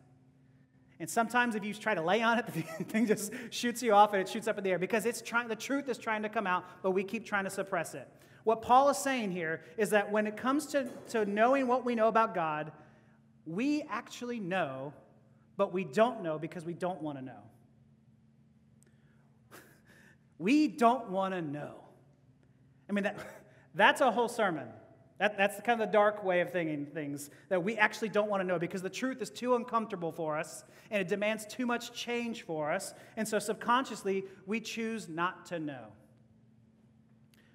And 0.99 1.10
sometimes 1.10 1.55
if 1.55 1.65
you 1.65 1.73
try 1.73 1.93
to 1.93 2.01
lay 2.01 2.21
on 2.21 2.39
it, 2.39 2.45
the 2.77 2.84
thing 2.86 3.05
just 3.05 3.31
shoots 3.49 3.84
you 3.84 3.93
off 3.93 4.13
and 4.13 4.21
it 4.21 4.29
shoots 4.29 4.47
up 4.47 4.58
in 4.58 4.63
the 4.63 4.71
air 4.71 4.79
because 4.79 5.05
it's 5.05 5.21
trying, 5.21 5.47
the 5.47 5.55
truth 5.55 5.89
is 5.89 5.97
trying 5.97 6.23
to 6.23 6.29
come 6.29 6.47
out, 6.47 6.65
but 6.81 6.91
we 6.91 7.03
keep 7.03 7.25
trying 7.25 7.43
to 7.43 7.49
suppress 7.49 7.93
it. 7.93 8.08
What 8.43 8.62
Paul 8.62 8.89
is 8.89 8.97
saying 8.97 9.31
here 9.31 9.62
is 9.77 9.89
that 9.89 10.12
when 10.12 10.27
it 10.27 10.38
comes 10.38 10.67
to, 10.67 10.88
to 11.10 11.25
knowing 11.25 11.67
what 11.67 11.84
we 11.84 11.95
know 11.95 12.08
about 12.08 12.36
God, 12.36 12.71
we 13.45 13.84
actually 13.89 14.39
know, 14.39 14.93
but 15.58 15.73
we 15.73 15.84
don't 15.84 16.21
know 16.21 16.38
because 16.38 16.63
we 16.63 16.73
don't 16.73 17.01
want 17.01 17.17
to 17.17 17.25
know. 17.25 17.41
We 20.38 20.67
don't 20.67 21.10
want 21.12 21.34
to 21.34 21.41
know. 21.41 21.75
I 22.89 22.93
mean, 22.93 23.05
that, 23.05 23.17
that's 23.73 24.01
a 24.01 24.12
whole 24.12 24.27
sermon. 24.27 24.67
That, 25.17 25.38
that's 25.38 25.62
kind 25.62 25.82
of 25.82 25.88
the 25.88 25.93
dark 25.93 26.25
way 26.25 26.41
of 26.41 26.51
thinking 26.51 26.86
things 26.88 27.30
that 27.47 27.63
we 27.63 27.78
actually 27.78 28.10
don't 28.10 28.30
want 28.30 28.41
to 28.41 28.47
know 28.47 28.60
because 28.60 28.82
the 28.82 28.89
truth 28.89 29.21
is 29.21 29.30
too 29.30 29.56
uncomfortable 29.56 30.12
for 30.12 30.38
us 30.38 30.65
and 30.91 31.01
it 31.01 31.08
demands 31.08 31.45
too 31.45 31.65
much 31.65 31.93
change 31.93 32.43
for 32.43 32.71
us. 32.71 32.93
And 33.15 33.25
so 33.25 33.39
subconsciously, 33.39 34.25
we 34.45 34.60
choose 34.60 35.08
not 35.08 35.45
to 35.47 35.60
know. 35.60 35.86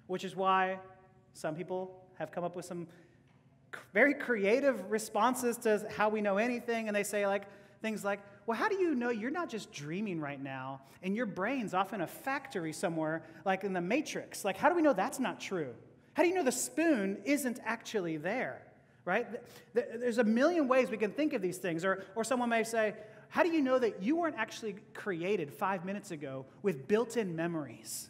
Which 0.07 0.23
is 0.23 0.35
why 0.35 0.79
some 1.33 1.55
people 1.55 2.03
have 2.17 2.31
come 2.31 2.43
up 2.43 2.55
with 2.55 2.65
some 2.65 2.87
very 3.93 4.15
creative 4.15 4.89
responses 4.89 5.57
to 5.57 5.87
how 5.95 6.09
we 6.09 6.19
know 6.19 6.37
anything. 6.37 6.87
And 6.87 6.95
they 6.95 7.03
say, 7.03 7.27
like, 7.27 7.43
things 7.81 8.03
like, 8.03 8.19
well, 8.47 8.57
how 8.57 8.69
do 8.69 8.75
you 8.75 8.95
know 8.95 9.11
you're 9.11 9.29
not 9.31 9.49
just 9.49 9.71
dreaming 9.71 10.19
right 10.19 10.41
now 10.41 10.81
and 11.03 11.15
your 11.15 11.27
brain's 11.27 11.73
off 11.73 11.93
in 11.93 12.01
a 12.01 12.07
factory 12.07 12.73
somewhere, 12.73 13.23
like 13.45 13.63
in 13.63 13.71
the 13.71 13.81
Matrix? 13.81 14.43
Like, 14.43 14.57
how 14.57 14.67
do 14.67 14.75
we 14.75 14.81
know 14.81 14.93
that's 14.93 15.19
not 15.19 15.39
true? 15.39 15.73
How 16.13 16.23
do 16.23 16.29
you 16.29 16.35
know 16.35 16.43
the 16.43 16.51
spoon 16.51 17.19
isn't 17.25 17.59
actually 17.65 18.17
there? 18.17 18.61
Right? 19.03 19.27
There's 19.73 20.19
a 20.19 20.23
million 20.23 20.67
ways 20.67 20.89
we 20.89 20.97
can 20.97 21.11
think 21.11 21.33
of 21.33 21.41
these 21.41 21.57
things. 21.57 21.83
Or, 21.83 22.03
or 22.15 22.23
someone 22.23 22.49
may 22.49 22.63
say, 22.63 22.93
How 23.29 23.43
do 23.43 23.49
you 23.49 23.61
know 23.61 23.79
that 23.79 24.03
you 24.03 24.15
weren't 24.15 24.35
actually 24.37 24.75
created 24.93 25.51
five 25.51 25.85
minutes 25.85 26.11
ago 26.11 26.45
with 26.61 26.87
built 26.87 27.17
in 27.17 27.35
memories? 27.35 28.09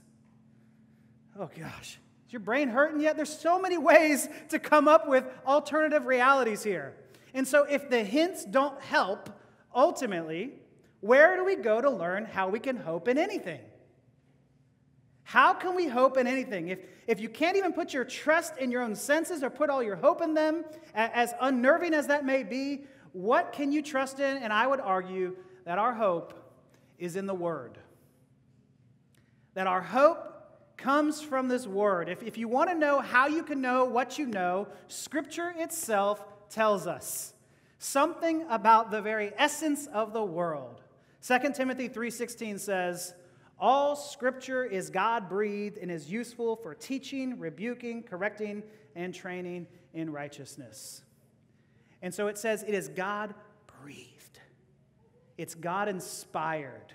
Oh 1.40 1.50
gosh. 1.58 2.00
Is 2.28 2.34
your 2.34 2.42
brain 2.42 2.70
hurting 2.70 3.00
yet? 3.02 3.16
There's 3.16 3.36
so 3.36 3.60
many 3.60 3.78
ways 3.78 4.28
to 4.50 4.60
come 4.60 4.88
up 4.88 5.08
with 5.08 5.26
alternative 5.46 6.06
realities 6.06 6.64
here. 6.64 6.96
And 7.34 7.48
so 7.48 7.64
if 7.64 7.90
the 7.90 8.04
hints 8.04 8.44
don't 8.44 8.82
help, 8.82 9.30
ultimately, 9.74 10.54
where 11.00 11.36
do 11.36 11.46
we 11.46 11.56
go 11.56 11.82
to 11.82 11.90
learn 11.90 12.26
how 12.26 12.50
we 12.50 12.60
can 12.60 12.78
hope 12.78 13.08
in 13.08 13.18
anything? 13.18 13.62
How 15.32 15.54
can 15.54 15.78
we 15.78 15.88
hope 15.88 16.18
in 16.18 16.28
anything? 16.28 16.68
If, 16.68 16.80
if 17.08 17.22
you 17.22 17.30
can't 17.30 17.56
even 17.56 17.72
put 17.72 17.94
your 17.94 18.04
trust 18.04 18.58
in 18.58 18.70
your 18.70 18.82
own 18.82 18.96
senses 18.96 19.44
or 19.44 19.50
put 19.50 19.70
all 19.70 19.82
your 19.82 19.96
hope 19.96 20.22
in 20.22 20.34
them, 20.34 20.66
as 20.94 21.34
unnerving 21.40 21.94
as 21.94 22.08
that 22.08 22.26
may 22.26 22.44
be, 22.44 22.82
what 23.14 23.54
can 23.54 23.72
you 23.72 23.82
trust 23.82 24.20
in? 24.20 24.44
And 24.44 24.52
I 24.52 24.68
would 24.68 24.82
argue 24.82 25.38
that 25.64 25.78
our 25.78 25.94
hope 25.94 26.34
is 27.00 27.16
in 27.16 27.28
the 27.28 27.34
Word. 27.34 27.78
That 29.54 29.68
our 29.68 29.80
hope 29.80 30.76
comes 30.76 31.22
from 31.22 31.48
this 31.48 31.66
word. 31.66 32.10
If, 32.10 32.24
if 32.24 32.38
you 32.38 32.50
want 32.50 32.70
to 32.70 32.76
know 32.76 33.00
how 33.00 33.28
you 33.28 33.44
can 33.44 33.62
know 33.62 33.86
what 33.86 34.20
you 34.20 34.26
know, 34.26 34.68
Scripture 34.90 35.54
itself 35.56 36.26
tells 36.50 36.88
us 36.88 37.34
something 37.80 38.46
about 38.50 38.92
the 38.92 39.02
very 39.02 39.32
essence 39.38 39.88
of 39.94 40.12
the 40.12 40.24
world. 40.26 40.82
2 41.26 41.54
Timothy 41.54 41.88
3:16 41.88 42.60
says, 42.60 43.14
"All 43.62 43.96
scripture 43.96 44.66
is 44.66 44.90
God-breathed 44.90 45.78
and 45.78 45.90
is 45.90 46.12
useful 46.12 46.58
for 46.58 46.76
teaching, 46.76 47.40
rebuking, 47.40 48.04
correcting, 48.04 48.64
and 48.96 49.14
training 49.14 49.68
in 49.94 50.12
righteousness." 50.12 51.04
And 52.02 52.14
so 52.14 52.28
it 52.28 52.38
says 52.38 52.64
it 52.64 52.74
is 52.74 52.90
God-breathed. 52.90 54.40
It's 55.38 55.56
God-inspired. 55.56 56.94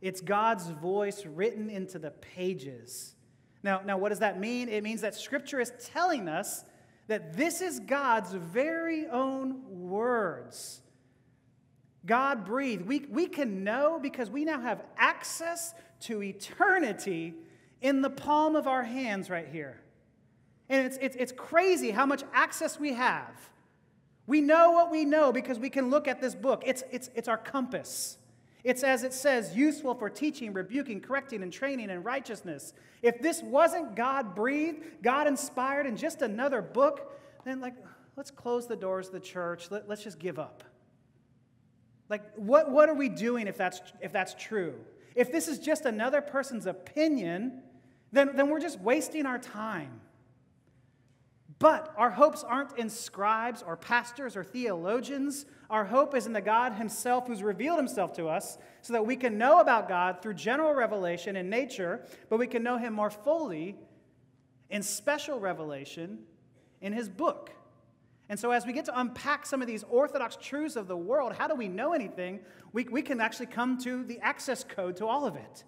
It's 0.00 0.20
God's 0.20 0.68
voice 0.68 1.24
written 1.24 1.70
into 1.70 1.98
the 1.98 2.10
pages. 2.10 3.14
Now, 3.62 3.80
now, 3.80 3.96
what 3.96 4.10
does 4.10 4.18
that 4.18 4.38
mean? 4.38 4.68
It 4.68 4.82
means 4.82 5.00
that 5.00 5.14
Scripture 5.14 5.60
is 5.60 5.72
telling 5.80 6.28
us 6.28 6.64
that 7.06 7.34
this 7.36 7.62
is 7.62 7.80
God's 7.80 8.32
very 8.32 9.06
own 9.06 9.88
words. 9.88 10.82
God 12.04 12.44
breathed. 12.44 12.86
We, 12.86 13.00
we 13.10 13.26
can 13.26 13.64
know 13.64 13.98
because 14.00 14.30
we 14.30 14.44
now 14.44 14.60
have 14.60 14.82
access 14.96 15.74
to 16.00 16.22
eternity 16.22 17.34
in 17.80 18.02
the 18.02 18.10
palm 18.10 18.56
of 18.56 18.66
our 18.66 18.82
hands 18.82 19.30
right 19.30 19.48
here. 19.48 19.80
And 20.68 20.86
it's, 20.86 20.98
it's, 21.00 21.16
it's 21.16 21.32
crazy 21.32 21.90
how 21.90 22.06
much 22.06 22.22
access 22.32 22.78
we 22.78 22.94
have. 22.94 23.50
We 24.26 24.40
know 24.40 24.70
what 24.70 24.90
we 24.90 25.04
know 25.04 25.32
because 25.32 25.58
we 25.58 25.70
can 25.70 25.90
look 25.90 26.08
at 26.08 26.20
this 26.20 26.34
book. 26.34 26.62
It's, 26.64 26.84
it's, 26.90 27.10
it's 27.14 27.28
our 27.28 27.36
compass. 27.36 28.18
It's, 28.64 28.84
as 28.84 29.02
it 29.02 29.12
says, 29.12 29.56
useful 29.56 29.94
for 29.94 30.08
teaching, 30.08 30.52
rebuking, 30.52 31.00
correcting, 31.00 31.42
and 31.42 31.52
training 31.52 31.90
in 31.90 32.02
righteousness. 32.02 32.72
If 33.02 33.20
this 33.20 33.42
wasn't 33.42 33.96
God 33.96 34.36
breathed, 34.36 35.02
God 35.02 35.26
inspired, 35.26 35.86
and 35.86 35.98
just 35.98 36.22
another 36.22 36.62
book, 36.62 37.20
then, 37.44 37.60
like, 37.60 37.74
let's 38.16 38.30
close 38.30 38.68
the 38.68 38.76
doors 38.76 39.08
of 39.08 39.14
the 39.14 39.20
church. 39.20 39.68
Let, 39.70 39.88
let's 39.88 40.04
just 40.04 40.20
give 40.20 40.38
up. 40.38 40.62
Like, 42.12 42.34
what, 42.36 42.70
what 42.70 42.90
are 42.90 42.94
we 42.94 43.08
doing 43.08 43.46
if 43.46 43.56
that's, 43.56 43.80
if 44.02 44.12
that's 44.12 44.34
true? 44.38 44.74
If 45.14 45.32
this 45.32 45.48
is 45.48 45.58
just 45.58 45.86
another 45.86 46.20
person's 46.20 46.66
opinion, 46.66 47.62
then, 48.12 48.36
then 48.36 48.50
we're 48.50 48.60
just 48.60 48.78
wasting 48.80 49.24
our 49.24 49.38
time. 49.38 50.02
But 51.58 51.90
our 51.96 52.10
hopes 52.10 52.44
aren't 52.44 52.76
in 52.76 52.90
scribes 52.90 53.62
or 53.66 53.78
pastors 53.78 54.36
or 54.36 54.44
theologians. 54.44 55.46
Our 55.70 55.86
hope 55.86 56.14
is 56.14 56.26
in 56.26 56.34
the 56.34 56.42
God 56.42 56.74
Himself 56.74 57.28
who's 57.28 57.42
revealed 57.42 57.78
Himself 57.78 58.12
to 58.16 58.28
us 58.28 58.58
so 58.82 58.92
that 58.92 59.06
we 59.06 59.16
can 59.16 59.38
know 59.38 59.60
about 59.60 59.88
God 59.88 60.20
through 60.20 60.34
general 60.34 60.74
revelation 60.74 61.34
in 61.34 61.48
nature, 61.48 62.06
but 62.28 62.38
we 62.38 62.46
can 62.46 62.62
know 62.62 62.76
Him 62.76 62.92
more 62.92 63.08
fully 63.08 63.74
in 64.68 64.82
special 64.82 65.40
revelation 65.40 66.18
in 66.82 66.92
His 66.92 67.08
book. 67.08 67.52
And 68.32 68.40
so, 68.40 68.50
as 68.50 68.64
we 68.64 68.72
get 68.72 68.86
to 68.86 68.98
unpack 68.98 69.44
some 69.44 69.60
of 69.60 69.68
these 69.68 69.84
orthodox 69.90 70.38
truths 70.40 70.76
of 70.76 70.88
the 70.88 70.96
world, 70.96 71.34
how 71.34 71.46
do 71.46 71.54
we 71.54 71.68
know 71.68 71.92
anything? 71.92 72.40
We, 72.72 72.84
we 72.84 73.02
can 73.02 73.20
actually 73.20 73.44
come 73.44 73.76
to 73.80 74.04
the 74.04 74.18
access 74.20 74.64
code 74.64 74.96
to 74.96 75.06
all 75.06 75.26
of 75.26 75.36
it. 75.36 75.64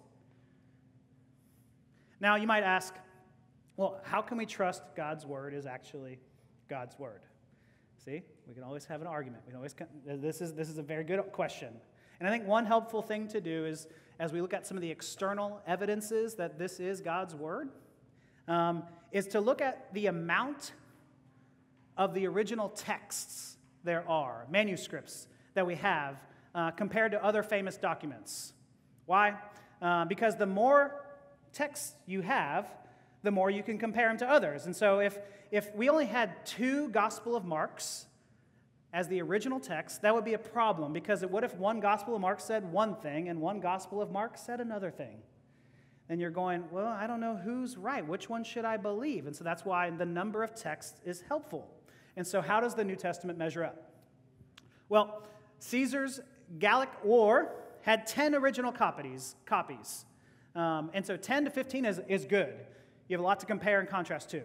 Now, 2.19 2.37
you 2.37 2.47
might 2.47 2.63
ask, 2.63 2.95
well, 3.77 4.01
how 4.03 4.23
can 4.23 4.39
we 4.39 4.47
trust 4.47 4.81
God's 4.95 5.27
word 5.27 5.53
is 5.53 5.67
actually 5.67 6.17
God's 6.67 6.97
word? 6.97 7.21
See, 8.03 8.23
we 8.47 8.55
can 8.55 8.63
always 8.63 8.85
have 8.85 8.99
an 8.99 9.05
argument. 9.05 9.43
We 9.47 9.53
always 9.53 9.75
this 10.03 10.41
is 10.41 10.55
this 10.55 10.67
is 10.67 10.79
a 10.79 10.83
very 10.83 11.03
good 11.03 11.21
question. 11.31 11.71
And 12.19 12.27
I 12.27 12.31
think 12.31 12.47
one 12.47 12.65
helpful 12.65 13.03
thing 13.03 13.27
to 13.27 13.39
do 13.39 13.67
is 13.67 13.87
as 14.17 14.33
we 14.33 14.41
look 14.41 14.55
at 14.55 14.65
some 14.65 14.75
of 14.75 14.81
the 14.81 14.89
external 14.89 15.61
evidences 15.67 16.33
that 16.37 16.57
this 16.57 16.79
is 16.79 16.99
God's 16.99 17.35
word, 17.35 17.69
um, 18.47 18.85
is 19.11 19.27
to 19.27 19.39
look 19.39 19.61
at 19.61 19.93
the 19.93 20.07
amount 20.07 20.71
of 21.97 22.13
the 22.13 22.27
original 22.27 22.69
texts 22.69 23.57
there 23.83 24.07
are, 24.09 24.45
manuscripts 24.49 25.27
that 25.53 25.65
we 25.65 25.75
have, 25.75 26.17
uh, 26.53 26.71
compared 26.71 27.11
to 27.11 27.23
other 27.23 27.43
famous 27.43 27.77
documents. 27.77 28.53
Why? 29.05 29.35
Uh, 29.81 30.05
because 30.05 30.35
the 30.35 30.45
more 30.45 31.05
texts 31.53 31.93
you 32.05 32.21
have, 32.21 32.71
the 33.23 33.31
more 33.31 33.49
you 33.49 33.63
can 33.63 33.77
compare 33.77 34.07
them 34.07 34.17
to 34.17 34.29
others. 34.29 34.65
And 34.65 34.75
so 34.75 34.99
if, 34.99 35.17
if 35.51 35.73
we 35.75 35.89
only 35.89 36.05
had 36.05 36.45
two 36.45 36.89
Gospel 36.89 37.35
of 37.35 37.45
Marks 37.45 38.05
as 38.93 39.07
the 39.07 39.21
original 39.21 39.59
text, 39.59 40.01
that 40.03 40.13
would 40.13 40.25
be 40.25 40.33
a 40.33 40.39
problem 40.39 40.93
because 40.93 41.23
it 41.23 41.29
what 41.29 41.43
if 41.43 41.55
one 41.55 41.79
Gospel 41.79 42.15
of 42.15 42.21
Mark 42.21 42.39
said 42.39 42.71
one 42.71 42.95
thing 42.95 43.29
and 43.29 43.41
one 43.41 43.59
Gospel 43.59 44.01
of 44.01 44.11
Mark 44.11 44.37
said 44.37 44.61
another 44.61 44.91
thing? 44.91 45.17
Then 46.07 46.19
you're 46.19 46.29
going, 46.29 46.63
well, 46.71 46.87
I 46.87 47.07
don't 47.07 47.19
know 47.19 47.35
who's 47.35 47.77
right. 47.77 48.07
Which 48.07 48.29
one 48.29 48.43
should 48.43 48.63
I 48.63 48.77
believe? 48.77 49.25
And 49.25 49.35
so 49.35 49.43
that's 49.43 49.65
why 49.65 49.89
the 49.89 50.05
number 50.05 50.43
of 50.43 50.55
texts 50.55 51.01
is 51.03 51.21
helpful. 51.27 51.67
And 52.17 52.25
so, 52.25 52.41
how 52.41 52.59
does 52.59 52.75
the 52.75 52.83
New 52.83 52.95
Testament 52.95 53.37
measure 53.37 53.63
up? 53.63 53.91
Well, 54.89 55.23
Caesar's 55.59 56.19
Gallic 56.59 56.89
War 57.03 57.51
had 57.81 58.07
10 58.07 58.35
original 58.35 58.71
copies. 58.71 59.35
copies. 59.45 60.05
Um, 60.55 60.89
and 60.93 61.05
so 61.05 61.17
10 61.17 61.45
to 61.45 61.51
15 61.51 61.85
is, 61.85 62.01
is 62.07 62.25
good. 62.25 62.53
You 63.07 63.15
have 63.15 63.21
a 63.21 63.27
lot 63.27 63.39
to 63.41 63.45
compare 63.45 63.79
and 63.79 63.89
contrast 63.89 64.29
to. 64.31 64.43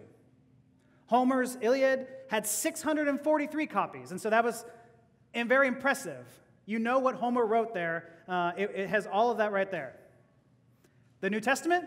Homer's 1.07 1.57
Iliad 1.61 2.07
had 2.29 2.45
643 2.45 3.67
copies, 3.67 4.11
and 4.11 4.21
so 4.21 4.29
that 4.29 4.43
was 4.43 4.65
and 5.33 5.47
very 5.47 5.67
impressive. 5.67 6.25
You 6.65 6.79
know 6.79 6.99
what 6.99 7.15
Homer 7.15 7.45
wrote 7.45 7.73
there, 7.73 8.09
uh, 8.27 8.51
it, 8.57 8.71
it 8.75 8.89
has 8.89 9.07
all 9.07 9.31
of 9.31 9.37
that 9.37 9.51
right 9.51 9.69
there. 9.69 9.95
The 11.21 11.29
New 11.29 11.39
Testament? 11.39 11.85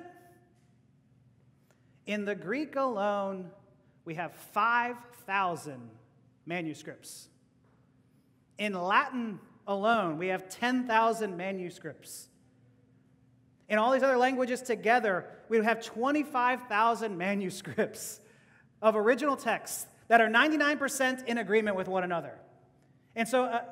In 2.07 2.25
the 2.25 2.35
Greek 2.35 2.77
alone, 2.77 3.51
we 4.05 4.15
have 4.15 4.33
5,000 4.35 5.91
manuscripts. 6.47 7.29
In 8.59 8.75
Latin 8.75 9.41
alone, 9.67 10.19
we 10.19 10.29
have 10.29 10.49
10,000 10.49 11.37
manuscripts. 11.37 12.29
In 13.69 13.79
all 13.79 13.93
these 13.93 14.03
other 14.03 14.17
languages 14.17 14.61
together, 14.61 15.27
we 15.49 15.59
have 15.65 15.83
25,000 15.83 17.17
manuscripts 17.17 18.21
of 18.83 18.97
original 18.97 19.37
texts 19.37 19.87
that 20.09 20.21
are 20.21 20.29
99% 20.29 21.25
in 21.25 21.39
agreement 21.39 21.77
with 21.77 21.89
one 21.89 22.05
another. 22.05 22.35
And 23.17 23.27
so 23.27 23.45
uh, 23.45 23.63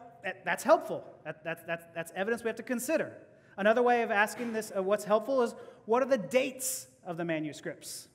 that's 0.44 0.62
helpful. 0.64 1.04
That, 1.24 1.44
that's, 1.44 1.62
that's, 1.64 1.84
that's 1.94 2.12
evidence 2.16 2.42
we 2.42 2.48
have 2.48 2.56
to 2.56 2.62
consider. 2.62 3.12
Another 3.56 3.82
way 3.82 4.02
of 4.02 4.10
asking 4.10 4.54
this, 4.54 4.72
uh, 4.74 4.82
what's 4.82 5.04
helpful, 5.04 5.42
is 5.42 5.54
what 5.84 6.02
are 6.02 6.08
the 6.08 6.16
dates 6.16 6.86
of 7.04 7.16
the 7.16 7.24
manuscripts? 7.24 8.08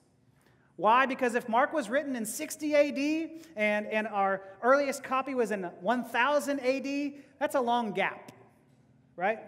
Why? 0.77 1.07
Because 1.07 1.33
if 1.35 1.49
Mark 1.49 1.73
was 1.73 1.89
written 1.89 2.15
in 2.15 2.25
60 2.25 2.75
AD 2.75 3.29
and, 3.55 3.87
and 3.87 4.07
our 4.07 4.43
earliest 4.61 5.03
copy 5.03 5.33
was 5.33 5.51
in 5.51 5.63
1000 5.63 6.59
AD, 6.59 7.13
that's 7.39 7.55
a 7.55 7.61
long 7.61 7.91
gap, 7.91 8.31
right? 9.15 9.39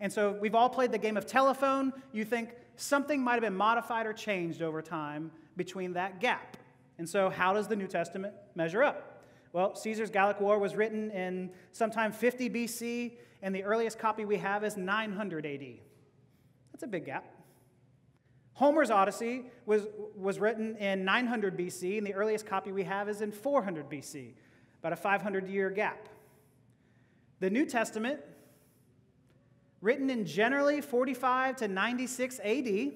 And 0.00 0.12
so 0.12 0.36
we've 0.40 0.54
all 0.54 0.70
played 0.70 0.92
the 0.92 0.98
game 0.98 1.16
of 1.16 1.26
telephone. 1.26 1.92
You 2.12 2.24
think 2.24 2.50
something 2.76 3.22
might 3.22 3.34
have 3.34 3.42
been 3.42 3.56
modified 3.56 4.06
or 4.06 4.12
changed 4.12 4.62
over 4.62 4.80
time 4.82 5.32
between 5.56 5.92
that 5.94 6.20
gap. 6.20 6.56
And 6.98 7.08
so, 7.08 7.30
how 7.30 7.52
does 7.52 7.66
the 7.66 7.76
New 7.76 7.88
Testament 7.88 8.34
measure 8.54 8.82
up? 8.82 9.24
Well, 9.52 9.74
Caesar's 9.74 10.10
Gallic 10.10 10.40
War 10.40 10.58
was 10.58 10.76
written 10.76 11.10
in 11.10 11.50
sometime 11.72 12.12
50 12.12 12.48
BC, 12.50 13.12
and 13.42 13.54
the 13.54 13.64
earliest 13.64 13.98
copy 13.98 14.24
we 14.24 14.36
have 14.38 14.62
is 14.62 14.76
900 14.76 15.44
AD. 15.44 15.62
That's 16.72 16.84
a 16.84 16.86
big 16.86 17.06
gap. 17.06 17.26
Homer's 18.54 18.90
Odyssey 18.90 19.44
was, 19.64 19.86
was 20.16 20.38
written 20.38 20.76
in 20.76 21.04
900 21.04 21.56
BC, 21.56 21.98
and 21.98 22.06
the 22.06 22.14
earliest 22.14 22.46
copy 22.46 22.70
we 22.72 22.84
have 22.84 23.08
is 23.08 23.22
in 23.22 23.32
400 23.32 23.88
BC, 23.88 24.34
about 24.80 24.92
a 24.92 24.96
500 24.96 25.48
year 25.48 25.70
gap. 25.70 26.08
The 27.40 27.50
New 27.50 27.66
Testament 27.66 28.20
written 29.80 30.10
in 30.10 30.24
generally 30.24 30.80
45 30.80 31.56
to 31.56 31.68
96 31.68 32.40
AD, 32.44 32.92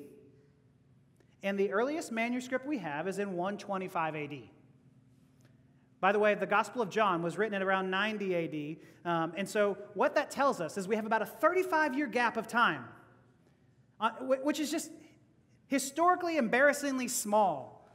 and 1.42 1.58
the 1.58 1.72
earliest 1.72 2.12
manuscript 2.12 2.66
we 2.66 2.78
have 2.78 3.08
is 3.08 3.18
in 3.18 3.32
125 3.32 4.14
AD. 4.14 4.38
By 6.00 6.12
the 6.12 6.18
way, 6.18 6.34
the 6.34 6.46
Gospel 6.46 6.82
of 6.82 6.90
John 6.90 7.22
was 7.22 7.38
written 7.38 7.54
at 7.54 7.62
around 7.62 7.90
90 7.90 8.76
AD, 9.04 9.10
um, 9.10 9.32
and 9.36 9.48
so 9.48 9.76
what 9.94 10.14
that 10.14 10.30
tells 10.30 10.60
us 10.60 10.76
is 10.76 10.86
we 10.86 10.94
have 10.94 11.06
about 11.06 11.22
a 11.22 11.26
35 11.26 11.96
year 11.96 12.06
gap 12.06 12.36
of 12.36 12.46
time, 12.46 12.84
uh, 13.98 14.10
which 14.20 14.60
is 14.60 14.70
just 14.70 14.90
historically 15.66 16.36
embarrassingly 16.36 17.08
small 17.08 17.88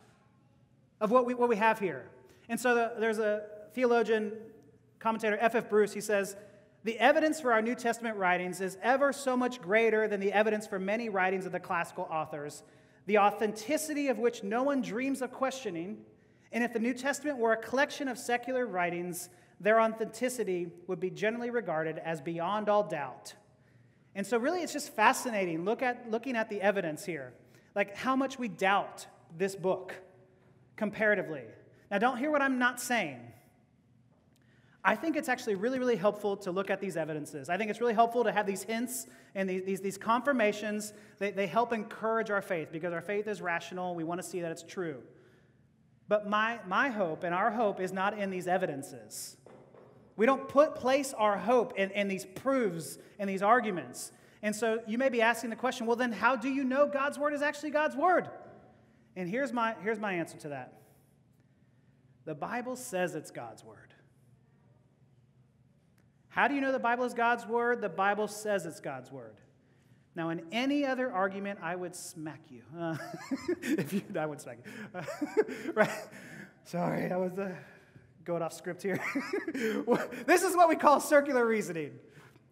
of 1.00 1.12
what 1.12 1.26
we, 1.26 1.34
what 1.34 1.50
we 1.50 1.56
have 1.56 1.80
here. 1.80 2.10
And 2.50 2.60
so 2.60 2.76
the, 2.76 2.94
there's 3.00 3.20
a 3.20 3.44
theologian, 3.74 4.34
commentator, 5.00 5.38
F.F. 5.40 5.70
Bruce, 5.70 5.94
he 5.94 6.02
says, 6.02 6.36
the 6.84 6.98
evidence 7.00 7.40
for 7.40 7.54
our 7.54 7.62
New 7.62 7.76
Testament 7.76 8.18
writings 8.18 8.60
is 8.60 8.78
ever 8.82 9.14
so 9.14 9.38
much 9.38 9.62
greater 9.62 10.08
than 10.08 10.20
the 10.20 10.34
evidence 10.34 10.66
for 10.66 10.80
many 10.80 11.10
writings 11.10 11.46
of 11.46 11.52
the 11.52 11.60
classical 11.60 12.08
authors, 12.10 12.64
the 13.06 13.20
authenticity 13.20 14.08
of 14.08 14.18
which 14.18 14.44
no 14.44 14.64
one 14.64 14.82
dreams 14.82 15.22
of 15.22 15.32
questioning. 15.32 15.98
And 16.52 16.64
if 16.64 16.74
the 16.74 16.80
New 16.80 16.94
Testament 16.94 17.38
were 17.38 17.54
a 17.54 17.58
collection 17.58 18.08
of 18.08 18.18
secular 18.18 18.66
writings, 18.66 19.30
their 19.60 19.80
authenticity 19.80 20.70
would 20.88 21.00
be 21.00 21.12
generally 21.12 21.52
regarded 21.52 22.00
as 22.00 22.20
beyond 22.20 22.68
all 22.68 22.84
doubt. 22.84 23.36
And 24.16 24.26
so, 24.26 24.38
really, 24.38 24.62
it's 24.62 24.74
just 24.74 24.94
fascinating 24.94 25.64
Look 25.64 25.82
at, 25.82 26.10
looking 26.10 26.36
at 26.36 26.50
the 26.50 26.62
evidence 26.62 27.06
here. 27.06 27.34
Like 27.76 27.96
how 27.96 28.16
much 28.16 28.38
we 28.38 28.48
doubt 28.48 29.06
this 29.38 29.56
book 29.56 29.96
comparatively. 30.76 31.44
Now, 31.90 31.98
don't 31.98 32.18
hear 32.18 32.32
what 32.32 32.42
I'm 32.42 32.60
not 32.60 32.80
saying. 32.80 33.20
I 34.84 34.96
think 34.96 35.16
it's 35.16 35.30
actually 35.30 35.56
really, 35.56 35.78
really 35.78 35.96
helpful 35.96 36.36
to 36.38 36.52
look 36.52 36.72
at 36.72 36.82
these 36.82 36.98
evidences. 36.98 37.50
I 37.50 37.58
think 37.58 37.70
it's 37.70 37.80
really 37.80 37.94
helpful 37.94 38.24
to 38.24 38.32
have 38.32 38.48
these 38.48 38.64
hints 38.64 39.06
and 39.36 39.48
these, 39.48 39.64
these, 39.64 39.82
these 39.82 39.98
confirmations. 39.98 40.94
They, 41.20 41.32
they 41.32 41.46
help 41.46 41.72
encourage 41.72 42.32
our 42.32 42.42
faith 42.42 42.70
because 42.72 42.92
our 42.92 43.02
faith 43.02 43.28
is 43.28 43.42
rational. 43.42 43.94
We 43.94 44.04
want 44.04 44.22
to 44.22 44.28
see 44.28 44.42
that 44.42 44.52
it's 44.52 44.64
true. 44.64 45.04
But 46.08 46.28
my, 46.28 46.60
my 46.68 46.90
hope 46.90 47.24
and 47.24 47.34
our 47.34 47.52
hope 47.52 47.80
is 47.80 47.94
not 47.94 48.18
in 48.18 48.32
these 48.32 48.48
evidences. 48.48 49.38
We 50.18 50.26
don't 50.26 50.50
put 50.50 50.76
place 50.76 51.14
our 51.14 51.38
hope 51.38 51.78
in, 51.78 51.92
in 51.92 52.08
these 52.08 52.26
proofs 52.26 52.98
and 53.20 53.30
these 53.30 53.44
arguments. 53.44 54.12
And 54.44 54.56
so 54.56 54.80
you 54.88 54.98
may 54.98 55.10
be 55.10 55.22
asking 55.22 55.50
the 55.52 55.56
question 55.56 55.86
well, 55.86 55.96
then 55.96 56.12
how 56.12 56.36
do 56.36 56.50
you 56.50 56.64
know 56.64 56.88
God's 56.88 57.20
word 57.20 57.34
is 57.34 57.42
actually 57.42 57.72
God's 57.72 57.96
word? 57.96 58.30
And 59.16 59.30
here's 59.30 59.52
my, 59.52 59.76
here's 59.84 60.00
my 60.00 60.14
answer 60.14 60.38
to 60.40 60.50
that 60.50 60.74
the 62.26 62.36
Bible 62.36 62.76
says 62.76 63.16
it's 63.16 63.32
God's 63.32 63.64
word. 63.64 63.94
How 66.30 66.48
do 66.48 66.56
you 66.56 66.62
know 66.62 66.72
the 66.72 66.80
Bible 66.80 67.04
is 67.04 67.14
God's 67.14 67.46
word? 67.46 67.82
The 67.82 67.90
Bible 67.90 68.28
says 68.28 68.66
it's 68.66 68.80
God's 68.80 69.12
word. 69.12 69.36
Now, 70.16 70.30
in 70.30 70.42
any 70.52 70.86
other 70.86 71.12
argument, 71.12 71.60
I 71.62 71.76
would 71.76 71.96
smack 71.96 72.42
you. 72.50 72.64
Uh, 72.78 72.98
if 73.62 73.94
you, 73.94 74.02
I 74.18 74.26
would 74.26 74.42
smack 74.42 74.60
you. 74.66 75.00
Uh, 75.00 75.04
right? 75.74 75.90
Sorry, 76.66 77.12
I 77.12 77.18
was 77.18 77.40
uh, 77.40 77.54
going 78.24 78.42
off 78.42 78.54
script 78.54 78.84
here. 78.84 79.00
this 80.26 80.44
is 80.44 80.56
what 80.56 80.70
we 80.70 80.76
call 80.76 81.00
circular 81.00 81.46
reasoning, 81.46 82.00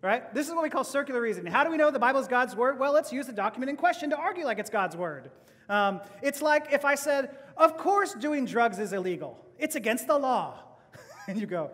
right? 0.01 0.33
This 0.33 0.47
is 0.47 0.53
what 0.53 0.63
we 0.63 0.69
call 0.69 0.83
circular 0.83 1.21
reasoning. 1.21 1.51
How 1.51 1.63
do 1.63 1.71
we 1.71 1.77
know 1.77 1.91
the 1.91 1.99
Bible 1.99 2.19
is 2.19 2.27
God's 2.27 2.55
word? 2.55 2.79
Well, 2.79 2.93
let's 2.93 3.11
use 3.11 3.27
the 3.27 3.33
document 3.33 3.69
in 3.69 3.75
question 3.75 4.09
to 4.11 4.17
argue 4.17 4.45
like 4.45 4.59
it's 4.59 4.69
God's 4.69 4.95
word. 4.95 5.31
Um, 5.67 6.01
it's 6.21 6.41
like 6.41 6.71
if 6.71 6.85
I 6.85 6.95
said, 6.95 7.37
Of 7.57 7.77
course, 7.77 8.13
doing 8.13 8.45
drugs 8.45 8.79
is 8.79 8.93
illegal, 8.93 9.45
it's 9.57 9.75
against 9.75 10.07
the 10.07 10.17
law. 10.17 10.59
and 11.27 11.39
you 11.39 11.45
go, 11.45 11.71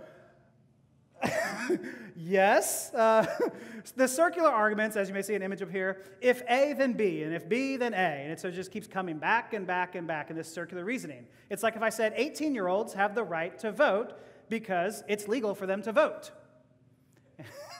yes. 2.15 2.93
Uh, 2.93 3.25
the 3.95 4.07
circular 4.07 4.49
arguments, 4.49 4.95
as 4.95 5.07
you 5.07 5.13
may 5.13 5.21
see 5.21 5.35
an 5.35 5.41
image 5.41 5.61
of 5.61 5.71
here, 5.71 6.01
if 6.21 6.41
A, 6.49 6.73
then 6.73 6.93
B, 6.93 7.23
and 7.23 7.33
if 7.33 7.47
B, 7.47 7.77
then 7.77 7.93
A. 7.93 7.97
And 7.97 8.31
it 8.31 8.39
so 8.39 8.49
it 8.49 8.51
just 8.51 8.71
keeps 8.71 8.87
coming 8.87 9.17
back 9.17 9.53
and 9.53 9.65
back 9.65 9.95
and 9.95 10.07
back 10.07 10.29
in 10.29 10.35
this 10.35 10.51
circular 10.51 10.83
reasoning. 10.83 11.25
It's 11.49 11.63
like 11.63 11.75
if 11.75 11.81
I 11.81 11.89
said 11.89 12.13
18 12.15 12.53
year 12.53 12.67
olds 12.67 12.93
have 12.93 13.15
the 13.15 13.23
right 13.23 13.57
to 13.59 13.71
vote 13.71 14.19
because 14.49 15.03
it's 15.07 15.27
legal 15.27 15.55
for 15.55 15.65
them 15.65 15.81
to 15.83 15.91
vote. 15.91 16.31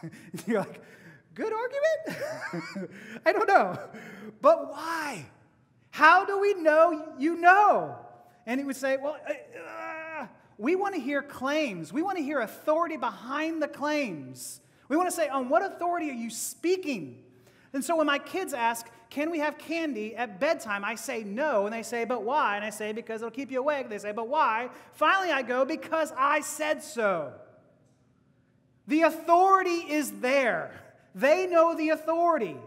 You're 0.47 0.59
like, 0.59 0.81
good 1.33 1.53
argument? 1.53 2.91
I 3.25 3.31
don't 3.31 3.47
know. 3.47 3.79
But 4.41 4.71
why? 4.71 5.25
How 5.91 6.25
do 6.25 6.39
we 6.39 6.53
know 6.55 7.13
you 7.17 7.37
know? 7.37 7.97
And 8.45 8.59
he 8.59 8.65
would 8.65 8.75
say, 8.75 8.97
well, 8.97 9.17
uh, 9.27 10.27
we 10.57 10.75
want 10.75 10.95
to 10.95 11.01
hear 11.01 11.21
claims. 11.21 11.91
We 11.91 12.01
want 12.01 12.17
to 12.17 12.23
hear 12.23 12.39
authority 12.41 12.97
behind 12.97 13.61
the 13.61 13.67
claims. 13.67 14.61
We 14.87 14.97
want 14.97 15.09
to 15.09 15.15
say, 15.15 15.27
on 15.29 15.49
what 15.49 15.63
authority 15.63 16.09
are 16.09 16.13
you 16.13 16.29
speaking? 16.29 17.23
And 17.73 17.83
so 17.83 17.95
when 17.95 18.07
my 18.07 18.19
kids 18.19 18.53
ask, 18.53 18.87
can 19.09 19.31
we 19.31 19.39
have 19.39 19.57
candy 19.57 20.15
at 20.15 20.39
bedtime? 20.39 20.85
I 20.85 20.95
say 20.95 21.23
no. 21.23 21.65
And 21.65 21.73
they 21.73 21.83
say, 21.83 22.05
but 22.05 22.23
why? 22.23 22.55
And 22.55 22.65
I 22.65 22.69
say, 22.69 22.91
because 22.91 23.21
it'll 23.21 23.31
keep 23.31 23.51
you 23.51 23.59
awake. 23.59 23.89
They 23.89 23.97
say, 23.97 24.11
but 24.11 24.27
why? 24.27 24.69
Finally, 24.93 25.31
I 25.31 25.41
go, 25.41 25.65
because 25.65 26.13
I 26.17 26.41
said 26.41 26.83
so. 26.83 27.33
The 28.87 29.01
authority 29.01 29.91
is 29.91 30.11
there. 30.19 30.71
They 31.13 31.47
know 31.47 31.75
the 31.75 31.89
authority. 31.89 32.57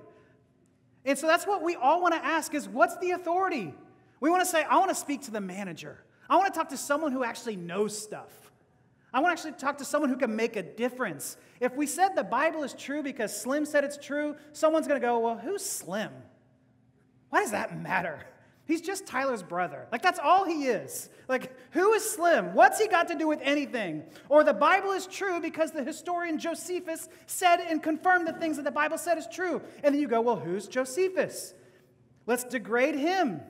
And 1.04 1.16
so 1.16 1.26
that's 1.26 1.46
what 1.46 1.62
we 1.62 1.76
all 1.76 2.02
want 2.02 2.14
to 2.14 2.24
ask 2.24 2.54
is 2.54 2.68
what's 2.68 2.96
the 2.98 3.12
authority? 3.12 3.74
We 4.20 4.30
want 4.30 4.44
to 4.44 4.50
say, 4.50 4.64
I 4.64 4.78
want 4.78 4.90
to 4.90 4.94
speak 4.94 5.22
to 5.22 5.30
the 5.30 5.40
manager. 5.40 5.98
I 6.28 6.36
want 6.36 6.52
to 6.52 6.58
talk 6.58 6.70
to 6.70 6.76
someone 6.76 7.12
who 7.12 7.24
actually 7.24 7.56
knows 7.56 8.00
stuff. 8.00 8.30
I 9.12 9.20
want 9.20 9.36
to 9.36 9.40
actually 9.40 9.58
talk 9.58 9.78
to 9.78 9.84
someone 9.84 10.10
who 10.10 10.16
can 10.16 10.34
make 10.36 10.56
a 10.56 10.62
difference. 10.62 11.36
If 11.60 11.74
we 11.76 11.86
said 11.86 12.14
the 12.14 12.24
Bible 12.24 12.62
is 12.62 12.74
true 12.74 13.02
because 13.02 13.34
Slim 13.34 13.64
said 13.64 13.84
it's 13.84 13.96
true, 13.96 14.36
someone's 14.52 14.86
going 14.86 15.00
to 15.00 15.06
go, 15.06 15.18
Well, 15.18 15.38
who's 15.38 15.64
Slim? 15.64 16.10
Why 17.30 17.40
does 17.40 17.52
that 17.52 17.80
matter? 17.80 18.20
He's 18.68 18.82
just 18.82 19.06
Tyler's 19.06 19.42
brother. 19.42 19.88
Like, 19.90 20.02
that's 20.02 20.18
all 20.18 20.44
he 20.44 20.66
is. 20.66 21.08
Like, 21.26 21.56
who 21.70 21.94
is 21.94 22.08
Slim? 22.08 22.52
What's 22.52 22.78
he 22.78 22.86
got 22.86 23.08
to 23.08 23.14
do 23.14 23.26
with 23.26 23.40
anything? 23.42 24.04
Or 24.28 24.44
the 24.44 24.52
Bible 24.52 24.90
is 24.92 25.06
true 25.06 25.40
because 25.40 25.72
the 25.72 25.82
historian 25.82 26.38
Josephus 26.38 27.08
said 27.26 27.60
and 27.60 27.82
confirmed 27.82 28.28
the 28.28 28.34
things 28.34 28.56
that 28.56 28.66
the 28.66 28.70
Bible 28.70 28.98
said 28.98 29.16
is 29.16 29.26
true. 29.26 29.62
And 29.82 29.94
then 29.94 30.02
you 30.02 30.06
go, 30.06 30.20
Well, 30.20 30.36
who's 30.36 30.68
Josephus? 30.68 31.54
Let's 32.26 32.44
degrade 32.44 32.94
him. 32.94 33.40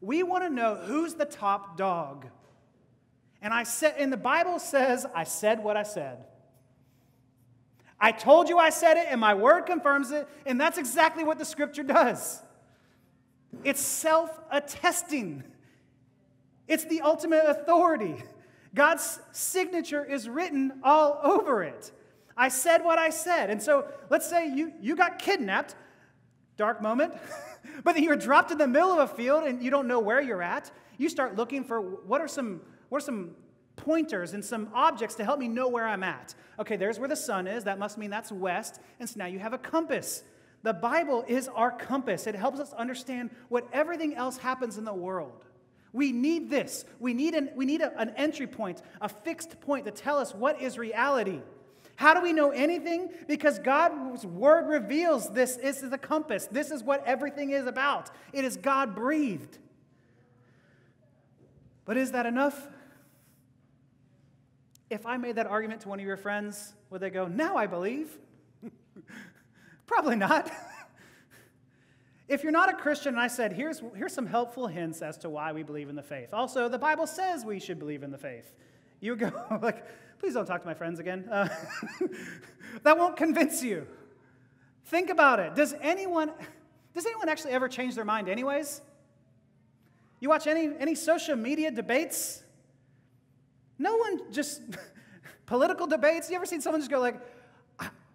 We 0.00 0.24
want 0.24 0.42
to 0.42 0.50
know 0.50 0.74
who's 0.74 1.14
the 1.14 1.24
top 1.24 1.76
dog. 1.76 2.26
And 3.40 3.54
I 3.54 3.62
said, 3.62 3.94
and 3.98 4.12
the 4.12 4.16
Bible 4.16 4.58
says, 4.58 5.06
I 5.14 5.22
said 5.22 5.62
what 5.62 5.76
I 5.76 5.84
said. 5.84 6.24
I 8.00 8.10
told 8.10 8.48
you 8.48 8.58
I 8.58 8.70
said 8.70 8.96
it, 8.96 9.06
and 9.08 9.20
my 9.20 9.34
word 9.34 9.62
confirms 9.62 10.10
it, 10.10 10.26
and 10.44 10.60
that's 10.60 10.76
exactly 10.76 11.22
what 11.22 11.38
the 11.38 11.44
scripture 11.44 11.84
does. 11.84 12.42
It's 13.64 13.80
self 13.80 14.38
attesting, 14.50 15.44
it's 16.66 16.84
the 16.84 17.00
ultimate 17.00 17.44
authority. 17.46 18.16
God's 18.74 19.18
signature 19.32 20.04
is 20.04 20.28
written 20.28 20.80
all 20.84 21.20
over 21.22 21.62
it. 21.62 21.90
I 22.36 22.48
said 22.48 22.84
what 22.84 22.98
I 22.98 23.10
said. 23.10 23.50
And 23.50 23.60
so 23.60 23.86
let's 24.10 24.28
say 24.28 24.48
you, 24.48 24.72
you 24.80 24.94
got 24.94 25.18
kidnapped, 25.18 25.74
dark 26.56 26.80
moment. 26.80 27.14
but 27.84 27.94
then 27.94 28.04
you're 28.04 28.14
dropped 28.14 28.52
in 28.52 28.58
the 28.58 28.68
middle 28.68 28.92
of 28.92 29.10
a 29.10 29.14
field 29.14 29.44
and 29.44 29.62
you 29.62 29.70
don't 29.70 29.88
know 29.88 29.98
where 29.98 30.20
you're 30.20 30.42
at. 30.42 30.70
You 30.98 31.08
start 31.08 31.34
looking 31.34 31.64
for 31.64 31.80
what 31.80 32.20
are 32.20 32.28
some, 32.28 32.60
what 32.90 32.98
are 32.98 33.04
some 33.04 33.32
pointers 33.74 34.34
and 34.34 34.44
some 34.44 34.68
objects 34.74 35.16
to 35.16 35.24
help 35.24 35.38
me 35.38 35.48
know 35.48 35.68
where 35.68 35.86
I'm 35.86 36.02
at. 36.02 36.34
Okay, 36.58 36.76
there's 36.76 36.98
where 36.98 37.08
the 37.08 37.16
sun 37.16 37.46
is. 37.46 37.64
That 37.64 37.78
must 37.78 37.98
mean 37.98 38.10
that's 38.10 38.30
west. 38.30 38.80
And 39.00 39.08
so 39.08 39.18
now 39.18 39.26
you 39.26 39.38
have 39.38 39.52
a 39.52 39.58
compass. 39.58 40.22
The 40.62 40.72
Bible 40.72 41.24
is 41.28 41.48
our 41.48 41.70
compass. 41.70 42.26
It 42.26 42.34
helps 42.34 42.58
us 42.58 42.72
understand 42.72 43.30
what 43.48 43.68
everything 43.72 44.14
else 44.14 44.38
happens 44.38 44.76
in 44.76 44.84
the 44.84 44.94
world. 44.94 45.44
We 45.92 46.12
need 46.12 46.50
this. 46.50 46.84
We 46.98 47.14
need 47.14 47.34
an, 47.34 47.50
we 47.54 47.64
need 47.64 47.80
a, 47.80 47.98
an 47.98 48.12
entry 48.16 48.46
point, 48.46 48.82
a 49.00 49.08
fixed 49.08 49.60
point 49.60 49.84
to 49.86 49.90
tell 49.90 50.18
us 50.18 50.34
what 50.34 50.60
is 50.60 50.76
reality. 50.76 51.40
How 51.96 52.14
do 52.14 52.20
we 52.20 52.32
know 52.32 52.50
anything? 52.50 53.10
Because 53.26 53.58
God's 53.58 54.24
word 54.24 54.68
reveals 54.68 55.30
this 55.30 55.56
This 55.56 55.82
is 55.82 55.90
the 55.90 55.98
compass. 55.98 56.46
This 56.46 56.70
is 56.70 56.82
what 56.82 57.04
everything 57.06 57.50
is 57.50 57.66
about. 57.66 58.10
It 58.32 58.44
is 58.44 58.56
God 58.56 58.94
breathed. 58.94 59.58
But 61.84 61.96
is 61.96 62.12
that 62.12 62.26
enough? 62.26 62.68
If 64.90 65.06
I 65.06 65.16
made 65.16 65.36
that 65.36 65.46
argument 65.46 65.82
to 65.82 65.88
one 65.88 65.98
of 65.98 66.06
your 66.06 66.16
friends, 66.16 66.74
would 66.90 67.00
they 67.00 67.10
go, 67.10 67.26
Now 67.26 67.56
I 67.56 67.66
believe? 67.66 68.18
Probably 69.88 70.14
not. 70.14 70.52
if 72.28 72.44
you're 72.44 72.52
not 72.52 72.68
a 72.68 72.74
Christian 72.74 73.14
and 73.14 73.20
I 73.20 73.26
said, 73.26 73.52
here's, 73.52 73.82
here's 73.96 74.12
some 74.12 74.26
helpful 74.26 74.68
hints 74.68 75.02
as 75.02 75.18
to 75.18 75.30
why 75.30 75.52
we 75.52 75.64
believe 75.64 75.88
in 75.88 75.96
the 75.96 76.02
faith. 76.02 76.32
Also, 76.32 76.68
the 76.68 76.78
Bible 76.78 77.08
says 77.08 77.44
we 77.44 77.58
should 77.58 77.80
believe 77.80 78.04
in 78.04 78.12
the 78.12 78.18
faith. 78.18 78.52
You 79.00 79.16
go, 79.16 79.32
like, 79.62 79.84
please 80.20 80.34
don't 80.34 80.46
talk 80.46 80.60
to 80.60 80.66
my 80.66 80.74
friends 80.74 81.00
again. 81.00 81.26
Uh, 81.28 81.48
that 82.84 82.96
won't 82.96 83.16
convince 83.16 83.64
you. 83.64 83.86
Think 84.84 85.10
about 85.10 85.40
it. 85.40 85.56
Does 85.56 85.74
anyone, 85.80 86.30
does 86.94 87.06
anyone 87.06 87.28
actually 87.28 87.52
ever 87.52 87.68
change 87.68 87.94
their 87.94 88.04
mind, 88.04 88.28
anyways? 88.28 88.82
You 90.20 90.28
watch 90.28 90.46
any, 90.46 90.70
any 90.78 90.94
social 90.94 91.36
media 91.36 91.70
debates? 91.70 92.42
No 93.78 93.96
one 93.96 94.32
just, 94.32 94.60
political 95.46 95.86
debates, 95.86 96.28
you 96.28 96.36
ever 96.36 96.46
seen 96.46 96.60
someone 96.60 96.80
just 96.80 96.90
go 96.90 97.00
like, 97.00 97.20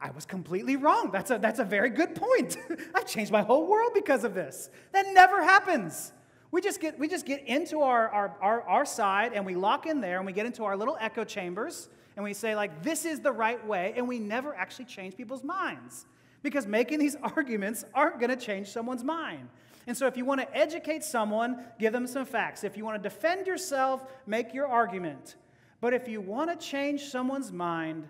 I, 0.04 0.12
was 0.12 0.26
completely 0.26 0.76
wrong. 0.76 1.10
That's 1.12 1.32
a, 1.32 1.38
that's 1.38 1.60
a 1.60 1.63
very 1.63 1.89
good 1.89 2.16
point. 2.16 2.58
I've 2.96 3.08
changed 3.08 3.32
my 3.32 3.42
whole 3.42 3.68
world 3.68 3.92
because 3.94 4.24
of 4.24 4.34
this. 4.34 4.70
That 4.92 5.06
never 5.13 5.42
happens. 5.42 6.12
We 6.52 6.62
just 6.62 6.80
get, 6.82 7.00
we 7.00 7.08
just 7.08 7.26
get 7.26 7.48
into 7.48 7.82
our, 7.82 8.10
our, 8.10 8.38
our, 8.42 8.62
our 8.63 8.86
side 8.86 9.34
and 9.34 9.46
we 9.46 9.56
lock 9.56 9.86
in 9.86 10.02
there 10.02 10.18
and 10.18 10.26
we 10.26 10.34
get 10.34 10.46
into 10.46 10.66
our 10.66 10.78
little 10.78 10.98
echo 11.00 11.24
chambers 11.24 11.89
and 12.16 12.24
we 12.24 12.34
say, 12.34 12.56
like, 12.56 12.84
this 12.84 13.06
is 13.06 13.22
the 13.22 13.32
right 13.32 13.66
way, 13.66 13.94
and 13.98 14.08
we 14.08 14.20
never 14.20 14.54
actually 14.54 14.86
change 14.86 15.18
people's 15.18 15.44
minds 15.44 16.06
because 16.44 16.68
making 16.68 17.00
these 17.00 17.16
arguments 17.36 17.86
aren't 17.94 18.20
going 18.20 18.30
to 18.30 18.36
change 18.36 18.68
someone's 18.68 19.04
mind. 19.04 19.50
And 19.88 19.98
so, 19.98 20.08
if 20.08 20.16
you 20.16 20.24
want 20.24 20.39
to 20.39 20.58
educate 20.58 21.04
someone, 21.04 21.63
give 21.80 21.92
them 21.92 22.08
some 22.08 22.26
facts. 22.26 22.63
If 22.63 22.78
you 22.78 22.86
want 22.86 23.02
to 23.02 23.10
defend 23.10 23.48
yourself, 23.48 24.04
make 24.26 24.54
your 24.54 24.68
argument. 24.68 25.36
But 25.82 25.94
if 25.94 26.08
you 26.08 26.22
want 26.22 26.50
to 26.52 26.66
change 26.66 27.06
someone's 27.06 27.52
mind, 27.52 28.08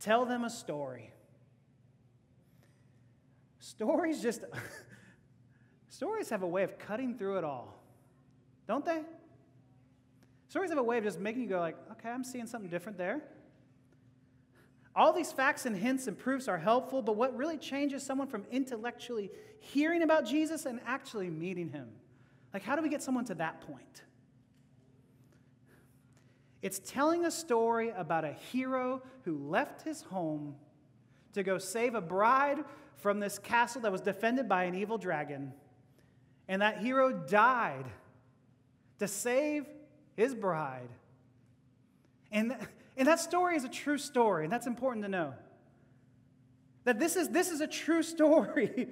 tell 0.00 0.26
them 0.26 0.44
a 0.44 0.50
story. 0.50 1.13
Stories 3.64 4.20
just, 4.20 4.44
stories 5.88 6.28
have 6.28 6.42
a 6.42 6.46
way 6.46 6.64
of 6.64 6.78
cutting 6.78 7.16
through 7.16 7.38
it 7.38 7.44
all. 7.44 7.82
Don't 8.68 8.84
they? 8.84 9.00
Stories 10.48 10.68
have 10.68 10.78
a 10.78 10.82
way 10.82 10.98
of 10.98 11.04
just 11.04 11.18
making 11.18 11.40
you 11.40 11.48
go 11.48 11.60
like, 11.60 11.78
okay, 11.92 12.10
I'm 12.10 12.24
seeing 12.24 12.46
something 12.46 12.68
different 12.68 12.98
there. 12.98 13.22
All 14.94 15.14
these 15.14 15.32
facts 15.32 15.64
and 15.64 15.74
hints 15.74 16.06
and 16.08 16.18
proofs 16.18 16.46
are 16.46 16.58
helpful, 16.58 17.00
but 17.00 17.16
what 17.16 17.34
really 17.38 17.56
changes 17.56 18.02
someone 18.02 18.28
from 18.28 18.44
intellectually 18.50 19.30
hearing 19.60 20.02
about 20.02 20.26
Jesus 20.26 20.66
and 20.66 20.78
actually 20.84 21.30
meeting 21.30 21.70
him? 21.70 21.88
Like, 22.52 22.64
how 22.64 22.76
do 22.76 22.82
we 22.82 22.90
get 22.90 23.02
someone 23.02 23.24
to 23.24 23.34
that 23.36 23.62
point? 23.62 24.02
It's 26.60 26.80
telling 26.80 27.24
a 27.24 27.30
story 27.30 27.94
about 27.96 28.26
a 28.26 28.32
hero 28.34 29.00
who 29.22 29.38
left 29.38 29.80
his 29.80 30.02
home 30.02 30.54
to 31.32 31.42
go 31.42 31.56
save 31.56 31.94
a 31.94 32.02
bride 32.02 32.58
from 32.96 33.20
this 33.20 33.38
castle 33.38 33.82
that 33.82 33.92
was 33.92 34.00
defended 34.00 34.48
by 34.48 34.64
an 34.64 34.74
evil 34.74 34.98
dragon. 34.98 35.52
And 36.48 36.62
that 36.62 36.78
hero 36.78 37.12
died 37.12 37.86
to 38.98 39.08
save 39.08 39.66
his 40.16 40.34
bride. 40.34 40.88
And, 42.30 42.56
and 42.96 43.08
that 43.08 43.20
story 43.20 43.56
is 43.56 43.64
a 43.64 43.68
true 43.68 43.98
story, 43.98 44.44
and 44.44 44.52
that's 44.52 44.66
important 44.66 45.04
to 45.04 45.10
know. 45.10 45.34
That 46.84 46.98
this 46.98 47.16
is, 47.16 47.28
this 47.28 47.50
is 47.50 47.60
a 47.60 47.66
true 47.66 48.02
story. 48.14 48.88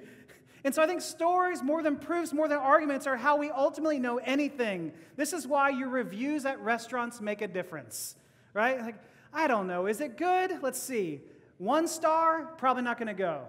and 0.63 0.73
so 0.73 0.81
I 0.81 0.87
think 0.87 1.01
stories, 1.01 1.61
more 1.61 1.83
than 1.83 1.97
proofs, 1.97 2.33
more 2.33 2.47
than 2.47 2.57
arguments, 2.57 3.07
are 3.07 3.17
how 3.17 3.37
we 3.37 3.49
ultimately 3.49 3.99
know 3.99 4.17
anything. 4.17 4.93
This 5.15 5.33
is 5.33 5.47
why 5.47 5.69
your 5.69 5.89
reviews 5.89 6.45
at 6.45 6.59
restaurants 6.61 7.21
make 7.21 7.41
a 7.41 7.47
difference, 7.47 8.15
right? 8.53 8.79
Like, 8.79 8.95
I 9.33 9.47
don't 9.47 9.67
know. 9.67 9.87
Is 9.87 9.99
it 10.01 10.17
good? 10.17 10.59
Let's 10.61 10.81
see. 10.81 11.21
One 11.57 11.87
star, 11.87 12.45
probably 12.57 12.83
not 12.83 12.97
to 12.99 13.13
go. 13.13 13.45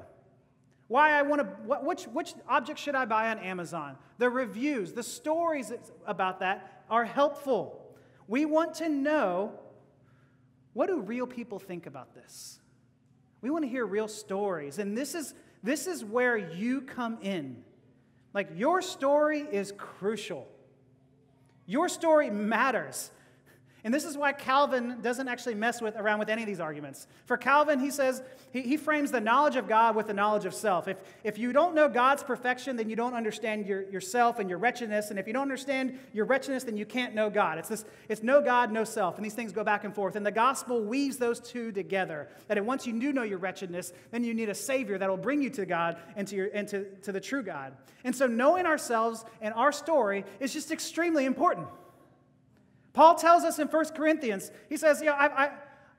Why 0.94 1.18
I 1.18 1.22
want 1.22 1.40
to, 1.40 1.46
which, 1.82 2.04
which 2.04 2.34
object 2.48 2.78
should 2.78 2.94
I 2.94 3.04
buy 3.04 3.30
on 3.32 3.40
Amazon? 3.40 3.96
The 4.18 4.30
reviews, 4.30 4.92
the 4.92 5.02
stories 5.02 5.72
about 6.06 6.38
that 6.38 6.84
are 6.88 7.04
helpful. 7.04 7.96
We 8.28 8.44
want 8.44 8.74
to 8.74 8.88
know 8.88 9.58
what 10.72 10.86
do 10.86 11.00
real 11.00 11.26
people 11.26 11.58
think 11.58 11.86
about 11.86 12.14
this? 12.14 12.60
We 13.40 13.50
want 13.50 13.64
to 13.64 13.68
hear 13.68 13.84
real 13.84 14.06
stories. 14.06 14.78
And 14.78 14.96
this 14.96 15.16
is, 15.16 15.34
this 15.64 15.88
is 15.88 16.04
where 16.04 16.36
you 16.36 16.82
come 16.82 17.18
in. 17.22 17.64
Like, 18.32 18.50
your 18.54 18.80
story 18.80 19.40
is 19.40 19.72
crucial. 19.76 20.46
Your 21.66 21.88
story 21.88 22.30
matters. 22.30 23.10
And 23.84 23.92
this 23.92 24.06
is 24.06 24.16
why 24.16 24.32
Calvin 24.32 25.02
doesn't 25.02 25.28
actually 25.28 25.56
mess 25.56 25.82
with, 25.82 25.94
around 25.96 26.18
with 26.18 26.30
any 26.30 26.40
of 26.40 26.46
these 26.46 26.58
arguments. 26.58 27.06
For 27.26 27.36
Calvin, 27.36 27.78
he 27.78 27.90
says, 27.90 28.22
he, 28.50 28.62
he 28.62 28.78
frames 28.78 29.10
the 29.10 29.20
knowledge 29.20 29.56
of 29.56 29.68
God 29.68 29.94
with 29.94 30.06
the 30.06 30.14
knowledge 30.14 30.46
of 30.46 30.54
self. 30.54 30.88
If, 30.88 30.96
if 31.22 31.38
you 31.38 31.52
don't 31.52 31.74
know 31.74 31.86
God's 31.86 32.22
perfection, 32.22 32.76
then 32.76 32.88
you 32.88 32.96
don't 32.96 33.12
understand 33.12 33.66
your, 33.66 33.82
yourself 33.90 34.38
and 34.38 34.48
your 34.48 34.58
wretchedness. 34.58 35.10
And 35.10 35.18
if 35.18 35.26
you 35.26 35.34
don't 35.34 35.42
understand 35.42 35.98
your 36.14 36.24
wretchedness, 36.24 36.64
then 36.64 36.78
you 36.78 36.86
can't 36.86 37.14
know 37.14 37.28
God. 37.28 37.58
It's, 37.58 37.68
this, 37.68 37.84
it's 38.08 38.22
no 38.22 38.40
God, 38.40 38.72
no 38.72 38.84
self. 38.84 39.16
And 39.16 39.24
these 39.24 39.34
things 39.34 39.52
go 39.52 39.62
back 39.62 39.84
and 39.84 39.94
forth. 39.94 40.16
And 40.16 40.24
the 40.24 40.32
gospel 40.32 40.82
weaves 40.82 41.18
those 41.18 41.38
two 41.38 41.70
together. 41.70 42.28
That 42.48 42.64
once 42.64 42.86
you 42.86 42.98
do 42.98 43.12
know 43.12 43.22
your 43.22 43.38
wretchedness, 43.38 43.92
then 44.10 44.24
you 44.24 44.32
need 44.32 44.48
a 44.48 44.54
Savior 44.54 44.96
that 44.96 45.10
will 45.10 45.18
bring 45.18 45.42
you 45.42 45.50
to 45.50 45.66
God 45.66 45.98
and, 46.16 46.26
to, 46.28 46.36
your, 46.36 46.48
and 46.54 46.66
to, 46.68 46.86
to 47.02 47.12
the 47.12 47.20
true 47.20 47.42
God. 47.42 47.76
And 48.02 48.16
so 48.16 48.26
knowing 48.26 48.64
ourselves 48.64 49.26
and 49.42 49.52
our 49.52 49.72
story 49.72 50.24
is 50.40 50.54
just 50.54 50.70
extremely 50.70 51.26
important. 51.26 51.66
Paul 52.94 53.16
tells 53.16 53.44
us 53.44 53.58
in 53.58 53.68
1 53.68 53.84
Corinthians, 53.96 54.50
he 54.68 54.76
says, 54.78 55.02
"Yeah, 55.02 55.12
I, 55.12 55.44
I, 55.44 55.50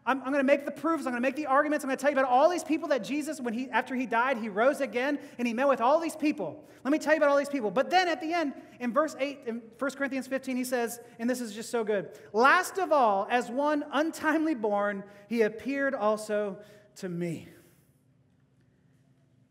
I'm, 0.06 0.20
I'm 0.20 0.32
going 0.32 0.38
to 0.38 0.44
make 0.44 0.66
the 0.66 0.72
proofs. 0.72 1.06
I'm 1.06 1.14
going 1.14 1.22
to 1.22 1.28
make 1.28 1.36
the 1.36 1.48
arguments. 1.48 1.84
I'm 1.84 1.90
going 1.90 1.98
to 1.98 2.02
tell 2.02 2.12
you 2.12 2.18
about 2.18 2.30
all 2.30 2.50
these 2.50 2.64
people 2.64 2.90
that 2.90 3.04
Jesus, 3.04 3.42
when 3.42 3.54
he, 3.54 3.70
after 3.72 3.96
he 3.96 4.06
died, 4.06 4.38
he 4.38 4.50
rose 4.50 4.80
again 4.80 5.18
and 5.40 5.48
he 5.48 5.54
met 5.54 5.68
with 5.68 5.82
all 5.82 6.00
these 6.00 6.16
people. 6.16 6.64
Let 6.84 6.92
me 6.92 7.00
tell 7.00 7.14
you 7.14 7.18
about 7.18 7.30
all 7.30 7.38
these 7.38 7.50
people. 7.50 7.72
But 7.72 7.90
then 7.90 8.08
at 8.08 8.22
the 8.22 8.32
end, 8.32 8.54
in 8.80 8.94
verse 8.94 9.16
8, 9.20 9.40
in 9.48 9.62
1 9.80 9.92
Corinthians 9.92 10.28
15, 10.28 10.56
he 10.56 10.64
says, 10.64 11.00
and 11.18 11.28
this 11.28 11.42
is 11.42 11.54
just 11.54 11.72
so 11.72 11.84
good 11.84 12.10
Last 12.34 12.78
of 12.78 12.92
all, 12.92 13.28
as 13.32 13.50
one 13.50 13.84
untimely 13.92 14.54
born, 14.54 15.04
he 15.28 15.42
appeared 15.42 15.96
also 15.96 16.60
to 16.98 17.10
me. 17.10 17.50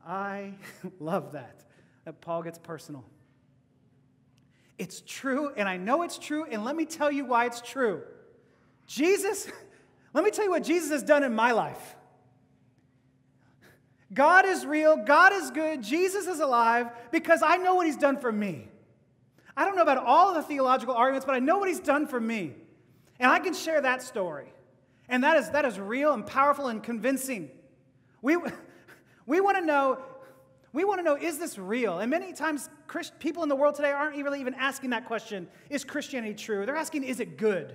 I 0.07 0.55
love 1.01 1.33
that, 1.33 1.65
that 2.05 2.21
Paul 2.21 2.45
gets 2.45 2.59
personal. 2.59 3.05
It's 4.79 5.03
true, 5.07 5.53
and 5.57 5.69
I 5.69 5.77
know 5.77 6.03
it's 6.03 6.19
true, 6.19 6.45
and 6.51 6.65
let 6.65 6.75
me 6.75 6.85
tell 6.85 7.11
you 7.11 7.25
why 7.25 7.47
it's 7.47 7.61
true. 7.61 8.03
Jesus, 8.87 9.49
let 10.15 10.25
me 10.25 10.31
tell 10.31 10.45
you 10.45 10.51
what 10.51 10.65
Jesus 10.65 10.91
has 10.91 11.03
done 11.03 11.23
in 11.23 11.35
my 11.35 11.53
life. 11.53 11.97
God 14.13 14.47
is 14.47 14.67
real, 14.67 14.97
God 14.97 15.33
is 15.33 15.51
good, 15.51 15.83
Jesus 15.83 16.27
is 16.27 16.41
alive 16.41 16.89
because 17.11 17.43
I 17.43 17.57
know 17.57 17.75
what 17.75 17.87
he's 17.87 17.97
done 17.97 18.19
for 18.19 18.31
me. 18.31 18.69
I 19.57 19.65
don't 19.65 19.77
know 19.77 19.83
about 19.83 19.99
all 19.99 20.35
the 20.35 20.43
theological 20.43 20.95
arguments, 20.95 21.25
but 21.25 21.35
I 21.35 21.39
know 21.39 21.59
what 21.59 21.69
he's 21.69 21.81
done 21.81 22.07
for 22.07 22.21
me. 22.21 22.55
And 23.21 23.31
I 23.31 23.39
can 23.39 23.55
share 23.55 23.81
that 23.81 24.03
story. 24.03 24.53
And 25.09 25.23
that 25.23 25.37
is, 25.37 25.51
that 25.51 25.65
is 25.65 25.79
real 25.79 26.13
and 26.13 26.27
powerful 26.27 26.69
and 26.69 26.83
convincing. 26.83 27.51
We, 28.23 28.37
we 29.27 29.41
want 29.41 29.57
to 29.59 29.65
know 29.65 29.99
we 30.75 30.85
want 30.85 30.99
to 30.99 31.05
know 31.05 31.15
is 31.15 31.39
this 31.39 31.57
real? 31.57 32.01
And 32.01 32.11
many 32.11 32.33
times, 32.33 32.69
Christ, 32.87 33.19
people 33.19 33.43
in 33.43 33.49
the 33.49 33.57
world 33.57 33.75
today 33.75 33.91
aren't 33.91 34.17
really 34.17 34.41
even 34.41 34.55
asking 34.55 34.91
that 34.91 35.07
question 35.07 35.49
is 35.71 35.85
Christianity 35.85 36.35
true? 36.35 36.67
They're 36.67 36.77
asking 36.77 37.05
is 37.05 37.21
it 37.21 37.37
good? 37.37 37.75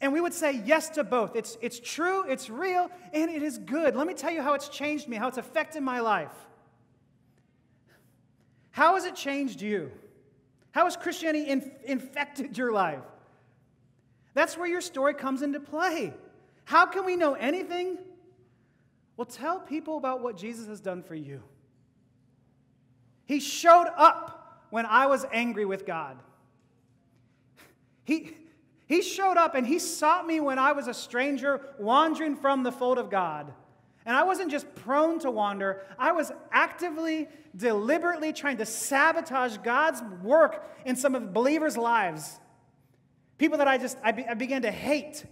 And 0.00 0.12
we 0.12 0.20
would 0.20 0.34
say 0.34 0.60
yes 0.64 0.90
to 0.90 1.04
both. 1.04 1.34
It's, 1.34 1.56
it's 1.62 1.80
true, 1.80 2.28
it's 2.28 2.50
real, 2.50 2.90
and 3.12 3.30
it 3.30 3.42
is 3.42 3.56
good. 3.56 3.96
Let 3.96 4.06
me 4.06 4.12
tell 4.12 4.30
you 4.30 4.42
how 4.42 4.52
it's 4.52 4.68
changed 4.68 5.08
me, 5.08 5.16
how 5.16 5.28
it's 5.28 5.38
affected 5.38 5.82
my 5.82 6.00
life. 6.00 6.34
How 8.70 8.94
has 8.94 9.04
it 9.04 9.14
changed 9.14 9.62
you? 9.62 9.92
How 10.72 10.84
has 10.84 10.96
Christianity 10.96 11.48
in, 11.48 11.70
infected 11.84 12.58
your 12.58 12.72
life? 12.72 13.00
That's 14.34 14.58
where 14.58 14.66
your 14.66 14.80
story 14.80 15.14
comes 15.14 15.40
into 15.40 15.60
play. 15.60 16.12
How 16.64 16.84
can 16.84 17.06
we 17.06 17.16
know 17.16 17.34
anything 17.34 17.96
well, 19.16 19.26
tell 19.26 19.60
people 19.60 19.96
about 19.96 20.22
what 20.22 20.36
Jesus 20.36 20.66
has 20.66 20.80
done 20.80 21.02
for 21.02 21.14
you. 21.14 21.42
He 23.26 23.40
showed 23.40 23.88
up 23.96 24.64
when 24.70 24.86
I 24.86 25.06
was 25.06 25.24
angry 25.32 25.64
with 25.64 25.86
God. 25.86 26.16
He, 28.04 28.36
he 28.86 29.02
showed 29.02 29.36
up 29.36 29.54
and 29.54 29.66
he 29.66 29.78
sought 29.78 30.26
me 30.26 30.40
when 30.40 30.58
I 30.58 30.72
was 30.72 30.88
a 30.88 30.94
stranger 30.94 31.60
wandering 31.78 32.36
from 32.36 32.62
the 32.62 32.72
fold 32.72 32.98
of 32.98 33.10
God. 33.10 33.52
And 34.06 34.14
I 34.14 34.24
wasn't 34.24 34.50
just 34.50 34.72
prone 34.74 35.18
to 35.20 35.30
wander, 35.30 35.82
I 35.98 36.12
was 36.12 36.30
actively, 36.52 37.28
deliberately 37.56 38.34
trying 38.34 38.58
to 38.58 38.66
sabotage 38.66 39.56
God's 39.58 40.02
work 40.22 40.70
in 40.84 40.94
some 40.94 41.14
of 41.14 41.32
believers' 41.32 41.78
lives. 41.78 42.38
People 43.38 43.58
that 43.58 43.68
I 43.68 43.78
just, 43.78 43.96
I, 44.02 44.12
be, 44.12 44.26
I 44.26 44.34
began 44.34 44.62
to 44.62 44.70
hate. 44.70 45.24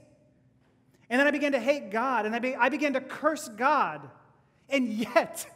And 1.11 1.21
then 1.21 1.27
I 1.27 1.31
began 1.31 1.53
to 1.53 1.61
hate 1.61 1.91
God 1.91 2.25
and 2.25 2.35
I, 2.35 2.39
be, 2.39 2.57
I 2.57 2.71
began 2.71 2.95
to 2.95 3.01
curse 3.01 3.49
God. 3.49 4.09
And 4.71 4.89
yet, 4.89 5.47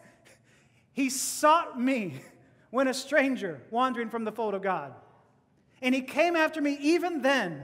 He 0.97 1.11
sought 1.11 1.79
me 1.79 2.23
when 2.71 2.89
a 2.89 2.95
stranger 2.95 3.61
wandering 3.71 4.09
from 4.09 4.25
the 4.25 4.33
fold 4.33 4.55
of 4.55 4.63
God. 4.63 4.95
And 5.83 5.95
He 5.95 6.01
came 6.01 6.35
after 6.35 6.63
me 6.63 6.79
even 6.81 7.21
then. 7.21 7.63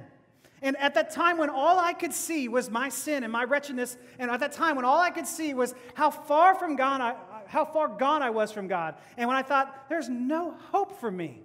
And 0.60 0.76
at 0.76 0.92
that 0.94 1.10
time 1.10 1.38
when 1.38 1.48
all 1.48 1.78
I 1.78 1.94
could 1.94 2.12
see 2.12 2.46
was 2.46 2.70
my 2.70 2.90
sin 2.90 3.24
and 3.24 3.32
my 3.32 3.44
wretchedness, 3.44 3.96
and 4.18 4.30
at 4.30 4.40
that 4.40 4.52
time 4.52 4.76
when 4.76 4.84
all 4.84 5.00
I 5.00 5.08
could 5.08 5.26
see 5.26 5.54
was 5.54 5.74
how 5.94 6.10
far 6.10 6.54
from 6.54 6.76
God 6.76 7.00
I, 7.00 7.16
how 7.46 7.64
far 7.64 7.88
gone 7.88 8.22
I 8.22 8.28
was 8.28 8.52
from 8.52 8.68
God, 8.68 8.96
and 9.16 9.26
when 9.26 9.36
I 9.36 9.42
thought 9.42 9.88
there's 9.88 10.10
no 10.10 10.54
hope 10.70 11.00
for 11.00 11.10
me, 11.10 11.40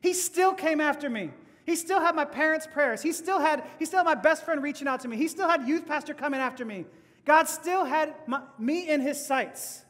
He 0.00 0.14
still 0.14 0.54
came 0.54 0.80
after 0.80 1.10
me. 1.10 1.30
He 1.66 1.76
still 1.76 2.00
had 2.00 2.16
my 2.16 2.24
parents' 2.24 2.66
prayers. 2.66 3.02
He 3.02 3.12
still 3.12 3.38
had, 3.38 3.64
he 3.78 3.84
still 3.84 3.98
had 3.98 4.06
my 4.06 4.14
best 4.14 4.44
friend 4.46 4.62
reaching 4.62 4.88
out 4.88 5.00
to 5.00 5.08
me. 5.08 5.18
He 5.18 5.28
still 5.28 5.48
had 5.48 5.68
youth 5.68 5.86
pastor 5.86 6.14
coming 6.14 6.40
after 6.40 6.64
me. 6.64 6.86
God 7.26 7.48
still 7.48 7.84
had 7.84 8.14
my, 8.26 8.40
me 8.58 8.88
in 8.88 9.00
his 9.00 9.24
sights. 9.24 9.84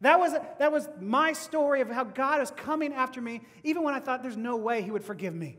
That 0.00 0.20
was, 0.20 0.32
that 0.58 0.70
was 0.70 0.88
my 1.00 1.32
story 1.32 1.80
of 1.80 1.90
how 1.90 2.04
God 2.04 2.40
is 2.40 2.50
coming 2.52 2.92
after 2.92 3.20
me, 3.20 3.40
even 3.64 3.82
when 3.82 3.94
I 3.94 4.00
thought 4.00 4.22
there's 4.22 4.36
no 4.36 4.56
way 4.56 4.82
he 4.82 4.90
would 4.90 5.04
forgive 5.04 5.34
me. 5.34 5.58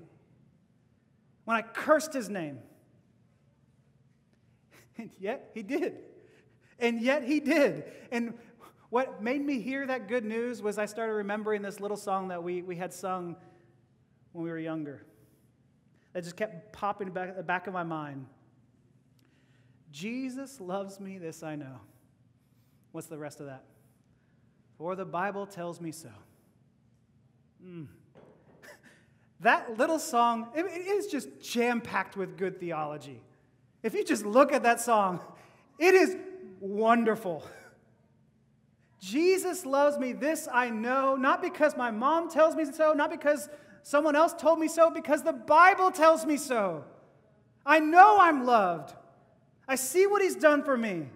When 1.44 1.58
I 1.58 1.62
cursed 1.62 2.14
his 2.14 2.30
name. 2.30 2.60
And 4.98 5.12
yet 5.18 5.52
he 5.54 5.64
did. 5.64 5.96
And 6.78 7.00
yet 7.00 7.24
he 7.24 7.40
did. 7.40 7.86
And 8.12 8.34
what 8.90 9.24
made 9.24 9.42
me 9.42 9.62
hear 9.62 9.88
that 9.88 10.10
good 10.10 10.26
news 10.26 10.62
was 10.62 10.78
I 10.78 10.88
started 10.88 11.14
remembering 11.14 11.62
this 11.62 11.80
little 11.80 11.96
song 11.96 12.28
that 12.28 12.44
we, 12.44 12.62
we 12.64 12.76
had 12.76 12.92
sung 12.92 13.38
when 14.34 14.44
we 14.44 14.52
were 14.52 14.60
younger 14.60 15.06
that 16.14 16.24
just 16.24 16.36
kept 16.36 16.74
popping 16.74 17.12
back 17.12 17.30
at 17.30 17.38
the 17.38 17.44
back 17.44 17.68
of 17.68 17.74
my 17.74 17.84
mind. 17.84 18.26
Jesus 19.92 20.60
loves 20.60 21.00
me, 21.00 21.18
this 21.18 21.44
I 21.44 21.56
know. 21.56 21.80
What's 22.92 23.08
the 23.08 23.18
rest 23.18 23.40
of 23.40 23.46
that? 23.46 23.64
For 24.80 24.96
the 24.96 25.06
Bible 25.06 25.46
tells 25.46 25.80
me 25.80 25.92
so. 25.92 26.10
Mm. 27.64 27.86
that 29.42 29.78
little 29.78 30.00
song, 30.00 30.48
it, 30.56 30.66
it 30.66 30.88
is 30.88 31.06
just 31.06 31.40
jam 31.40 31.82
packed 31.82 32.18
with 32.18 32.36
good 32.36 32.60
theology. 32.60 33.22
If 33.84 33.94
you 33.94 34.04
just 34.04 34.26
look 34.26 34.52
at 34.52 34.64
that 34.64 34.82
song, 34.82 35.20
it 35.78 35.94
is 35.94 36.18
wonderful. 36.60 37.48
Jesus 39.00 39.68
loves 39.68 40.00
me, 40.00 40.14
this 40.14 40.48
I 40.52 40.72
know, 40.72 41.16
not 41.16 41.44
because 41.44 41.78
my 41.78 41.92
mom 41.92 42.28
tells 42.28 42.56
me 42.56 42.66
so, 42.66 42.94
not 42.94 43.12
because 43.12 43.48
Someone 43.84 44.16
else 44.16 44.34
told 44.34 44.60
me 44.60 44.68
so 44.68 44.90
because 44.90 45.24
the 45.24 45.34
Bible 45.34 45.92
tells 45.92 46.26
me 46.26 46.38
so. 46.38 46.84
I 47.66 47.80
know 47.80 48.20
I'm 48.20 48.46
loved. 48.46 48.96
I 49.68 49.76
see 49.76 50.08
what 50.08 50.22
he's 50.22 50.36
done 50.36 50.64
for 50.64 50.78
me. 50.78 51.08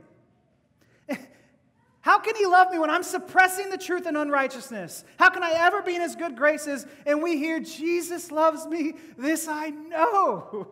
How 2.03 2.19
can 2.19 2.35
he 2.35 2.45
love 2.45 2.69
me 2.69 2.79
when 2.79 2.89
I'm 2.89 3.01
suppressing 3.01 3.69
the 3.69 3.77
truth 3.77 4.07
and 4.07 4.17
unrighteousness? 4.17 5.05
How 5.17 5.29
can 5.29 5.41
I 5.41 5.53
ever 5.55 5.81
be 5.81 5.95
in 5.95 6.01
his 6.01 6.17
good 6.17 6.35
graces 6.35 6.85
and 7.05 7.23
we 7.23 7.37
hear 7.37 7.61
Jesus 7.61 8.29
loves 8.29 8.67
me? 8.67 8.95
This 9.17 9.47
I 9.47 9.69
know. 9.69 10.67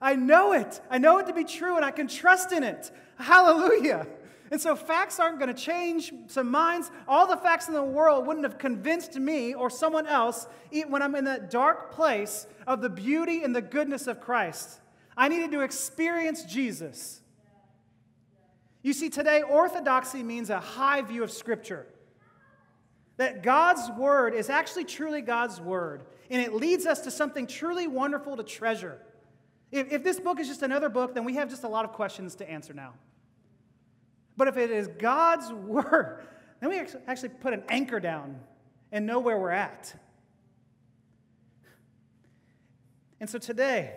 I 0.00 0.14
know 0.16 0.54
it. 0.54 0.80
I 0.90 0.96
know 0.96 1.18
it 1.18 1.26
to 1.26 1.34
be 1.34 1.44
true 1.44 1.76
and 1.76 1.84
I 1.84 1.90
can 1.90 2.08
trust 2.08 2.52
in 2.52 2.62
it. 2.62 2.90
Hallelujah. 3.18 4.06
And 4.50 4.58
so 4.58 4.74
facts 4.74 5.20
aren't 5.20 5.38
going 5.38 5.54
to 5.54 5.62
change 5.62 6.10
some 6.28 6.50
minds. 6.50 6.90
All 7.06 7.26
the 7.26 7.36
facts 7.36 7.68
in 7.68 7.74
the 7.74 7.84
world 7.84 8.26
wouldn't 8.26 8.46
have 8.46 8.56
convinced 8.56 9.14
me 9.16 9.52
or 9.52 9.68
someone 9.68 10.06
else 10.06 10.46
when 10.88 11.02
I'm 11.02 11.14
in 11.14 11.24
that 11.24 11.50
dark 11.50 11.92
place 11.92 12.46
of 12.66 12.80
the 12.80 12.88
beauty 12.88 13.44
and 13.44 13.54
the 13.54 13.60
goodness 13.60 14.06
of 14.06 14.22
Christ. 14.22 14.80
I 15.18 15.28
needed 15.28 15.52
to 15.52 15.60
experience 15.60 16.44
Jesus. 16.44 17.21
You 18.82 18.92
see, 18.92 19.10
today, 19.10 19.42
orthodoxy 19.42 20.22
means 20.22 20.50
a 20.50 20.58
high 20.58 21.02
view 21.02 21.22
of 21.22 21.30
Scripture. 21.30 21.86
That 23.16 23.42
God's 23.42 23.88
Word 23.96 24.34
is 24.34 24.50
actually 24.50 24.84
truly 24.84 25.20
God's 25.20 25.60
Word, 25.60 26.02
and 26.30 26.42
it 26.42 26.52
leads 26.52 26.86
us 26.86 27.00
to 27.02 27.10
something 27.10 27.46
truly 27.46 27.86
wonderful 27.86 28.36
to 28.36 28.42
treasure. 28.42 28.98
If, 29.70 29.92
if 29.92 30.02
this 30.02 30.18
book 30.18 30.40
is 30.40 30.48
just 30.48 30.62
another 30.62 30.88
book, 30.88 31.14
then 31.14 31.24
we 31.24 31.34
have 31.34 31.48
just 31.48 31.62
a 31.62 31.68
lot 31.68 31.84
of 31.84 31.92
questions 31.92 32.34
to 32.36 32.50
answer 32.50 32.74
now. 32.74 32.94
But 34.36 34.48
if 34.48 34.56
it 34.56 34.70
is 34.70 34.88
God's 34.88 35.52
Word, 35.52 36.24
then 36.60 36.70
we 36.70 36.78
actually 37.06 37.28
put 37.28 37.52
an 37.52 37.62
anchor 37.68 38.00
down 38.00 38.40
and 38.90 39.06
know 39.06 39.20
where 39.20 39.38
we're 39.38 39.50
at. 39.50 39.94
And 43.20 43.30
so 43.30 43.38
today, 43.38 43.94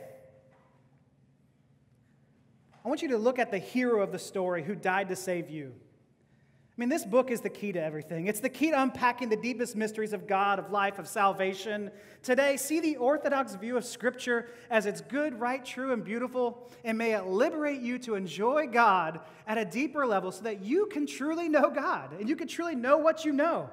I 2.85 2.87
want 2.87 3.01
you 3.01 3.07
to 3.09 3.17
look 3.17 3.39
at 3.39 3.49
the 3.49 3.57
hero 3.57 4.03
of 4.03 4.11
the 4.11 4.19
story 4.19 4.61
who 4.61 4.75
died 4.75 5.09
to 5.09 5.15
save 5.15 5.49
you. 5.49 5.73
I 5.73 6.73
mean, 6.77 6.89
this 6.89 7.03
book 7.03 7.31
is 7.31 7.41
the 7.41 7.49
key 7.49 7.71
to 7.71 7.81
everything. 7.81 8.27
It's 8.27 8.41
the 8.41 8.49
key 8.49 8.69
to 8.69 8.79
unpacking 8.79 9.29
the 9.29 9.37
deepest 9.37 9.75
mysteries 9.75 10.13
of 10.13 10.27
God, 10.27 10.59
of 10.59 10.69
life, 10.69 10.99
of 10.99 11.07
salvation. 11.07 11.89
Today, 12.21 12.57
see 12.57 12.79
the 12.81 12.97
Orthodox 12.97 13.55
view 13.55 13.75
of 13.75 13.85
Scripture 13.85 14.49
as 14.69 14.85
it's 14.85 15.01
good, 15.01 15.39
right, 15.39 15.65
true, 15.65 15.93
and 15.93 16.03
beautiful, 16.03 16.69
and 16.83 16.95
may 16.95 17.15
it 17.15 17.25
liberate 17.25 17.81
you 17.81 17.97
to 17.99 18.13
enjoy 18.13 18.67
God 18.67 19.19
at 19.47 19.57
a 19.57 19.65
deeper 19.65 20.05
level 20.05 20.31
so 20.31 20.43
that 20.43 20.61
you 20.61 20.85
can 20.85 21.07
truly 21.07 21.49
know 21.49 21.71
God 21.71 22.19
and 22.19 22.29
you 22.29 22.35
can 22.35 22.47
truly 22.47 22.75
know 22.75 22.97
what 22.97 23.25
you 23.25 23.31
know. 23.31 23.69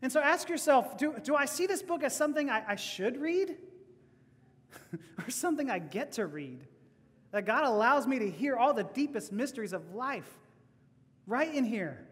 And 0.00 0.10
so 0.10 0.18
ask 0.18 0.48
yourself 0.48 0.98
do, 0.98 1.14
do 1.22 1.36
I 1.36 1.44
see 1.44 1.66
this 1.66 1.82
book 1.82 2.02
as 2.02 2.16
something 2.16 2.50
I, 2.50 2.64
I 2.66 2.74
should 2.74 3.20
read 3.20 3.54
or 5.24 5.30
something 5.30 5.70
I 5.70 5.78
get 5.78 6.12
to 6.12 6.26
read? 6.26 6.66
That 7.32 7.46
God 7.46 7.64
allows 7.64 8.06
me 8.06 8.18
to 8.20 8.30
hear 8.30 8.56
all 8.56 8.74
the 8.74 8.84
deepest 8.84 9.32
mysteries 9.32 9.72
of 9.72 9.94
life 9.94 10.28
right 11.26 11.52
in 11.52 11.64
here. 11.64 12.06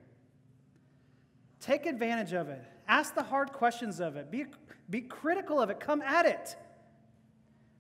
Take 1.60 1.84
advantage 1.86 2.32
of 2.32 2.48
it. 2.48 2.62
Ask 2.88 3.14
the 3.14 3.22
hard 3.22 3.52
questions 3.52 4.00
of 4.00 4.16
it. 4.16 4.30
Be, 4.30 4.46
be 4.88 5.02
critical 5.02 5.60
of 5.60 5.68
it. 5.68 5.78
Come 5.78 6.00
at 6.00 6.26
it. 6.26 6.56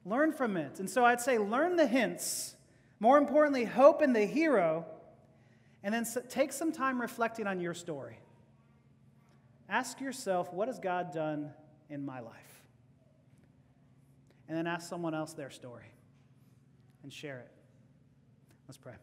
Learn 0.04 0.32
from 0.32 0.56
it. 0.56 0.80
And 0.80 0.88
so 0.88 1.04
I'd 1.04 1.20
say 1.20 1.38
learn 1.38 1.76
the 1.76 1.86
hints. 1.86 2.54
More 3.00 3.16
importantly, 3.16 3.64
hope 3.64 4.02
in 4.02 4.12
the 4.12 4.26
hero. 4.26 4.84
And 5.82 5.94
then 5.94 6.04
take 6.28 6.52
some 6.52 6.72
time 6.72 7.00
reflecting 7.00 7.46
on 7.46 7.58
your 7.58 7.72
story. 7.72 8.18
Ask 9.68 10.00
yourself, 10.00 10.52
what 10.52 10.68
has 10.68 10.78
God 10.78 11.12
done 11.12 11.52
in 11.88 12.04
my 12.04 12.20
life? 12.20 12.34
And 14.46 14.58
then 14.58 14.66
ask 14.66 14.88
someone 14.88 15.14
else 15.14 15.32
their 15.32 15.50
story 15.50 15.86
and 17.02 17.12
share 17.12 17.38
it. 17.38 17.50
Let's 18.68 18.78
pray. 18.78 18.94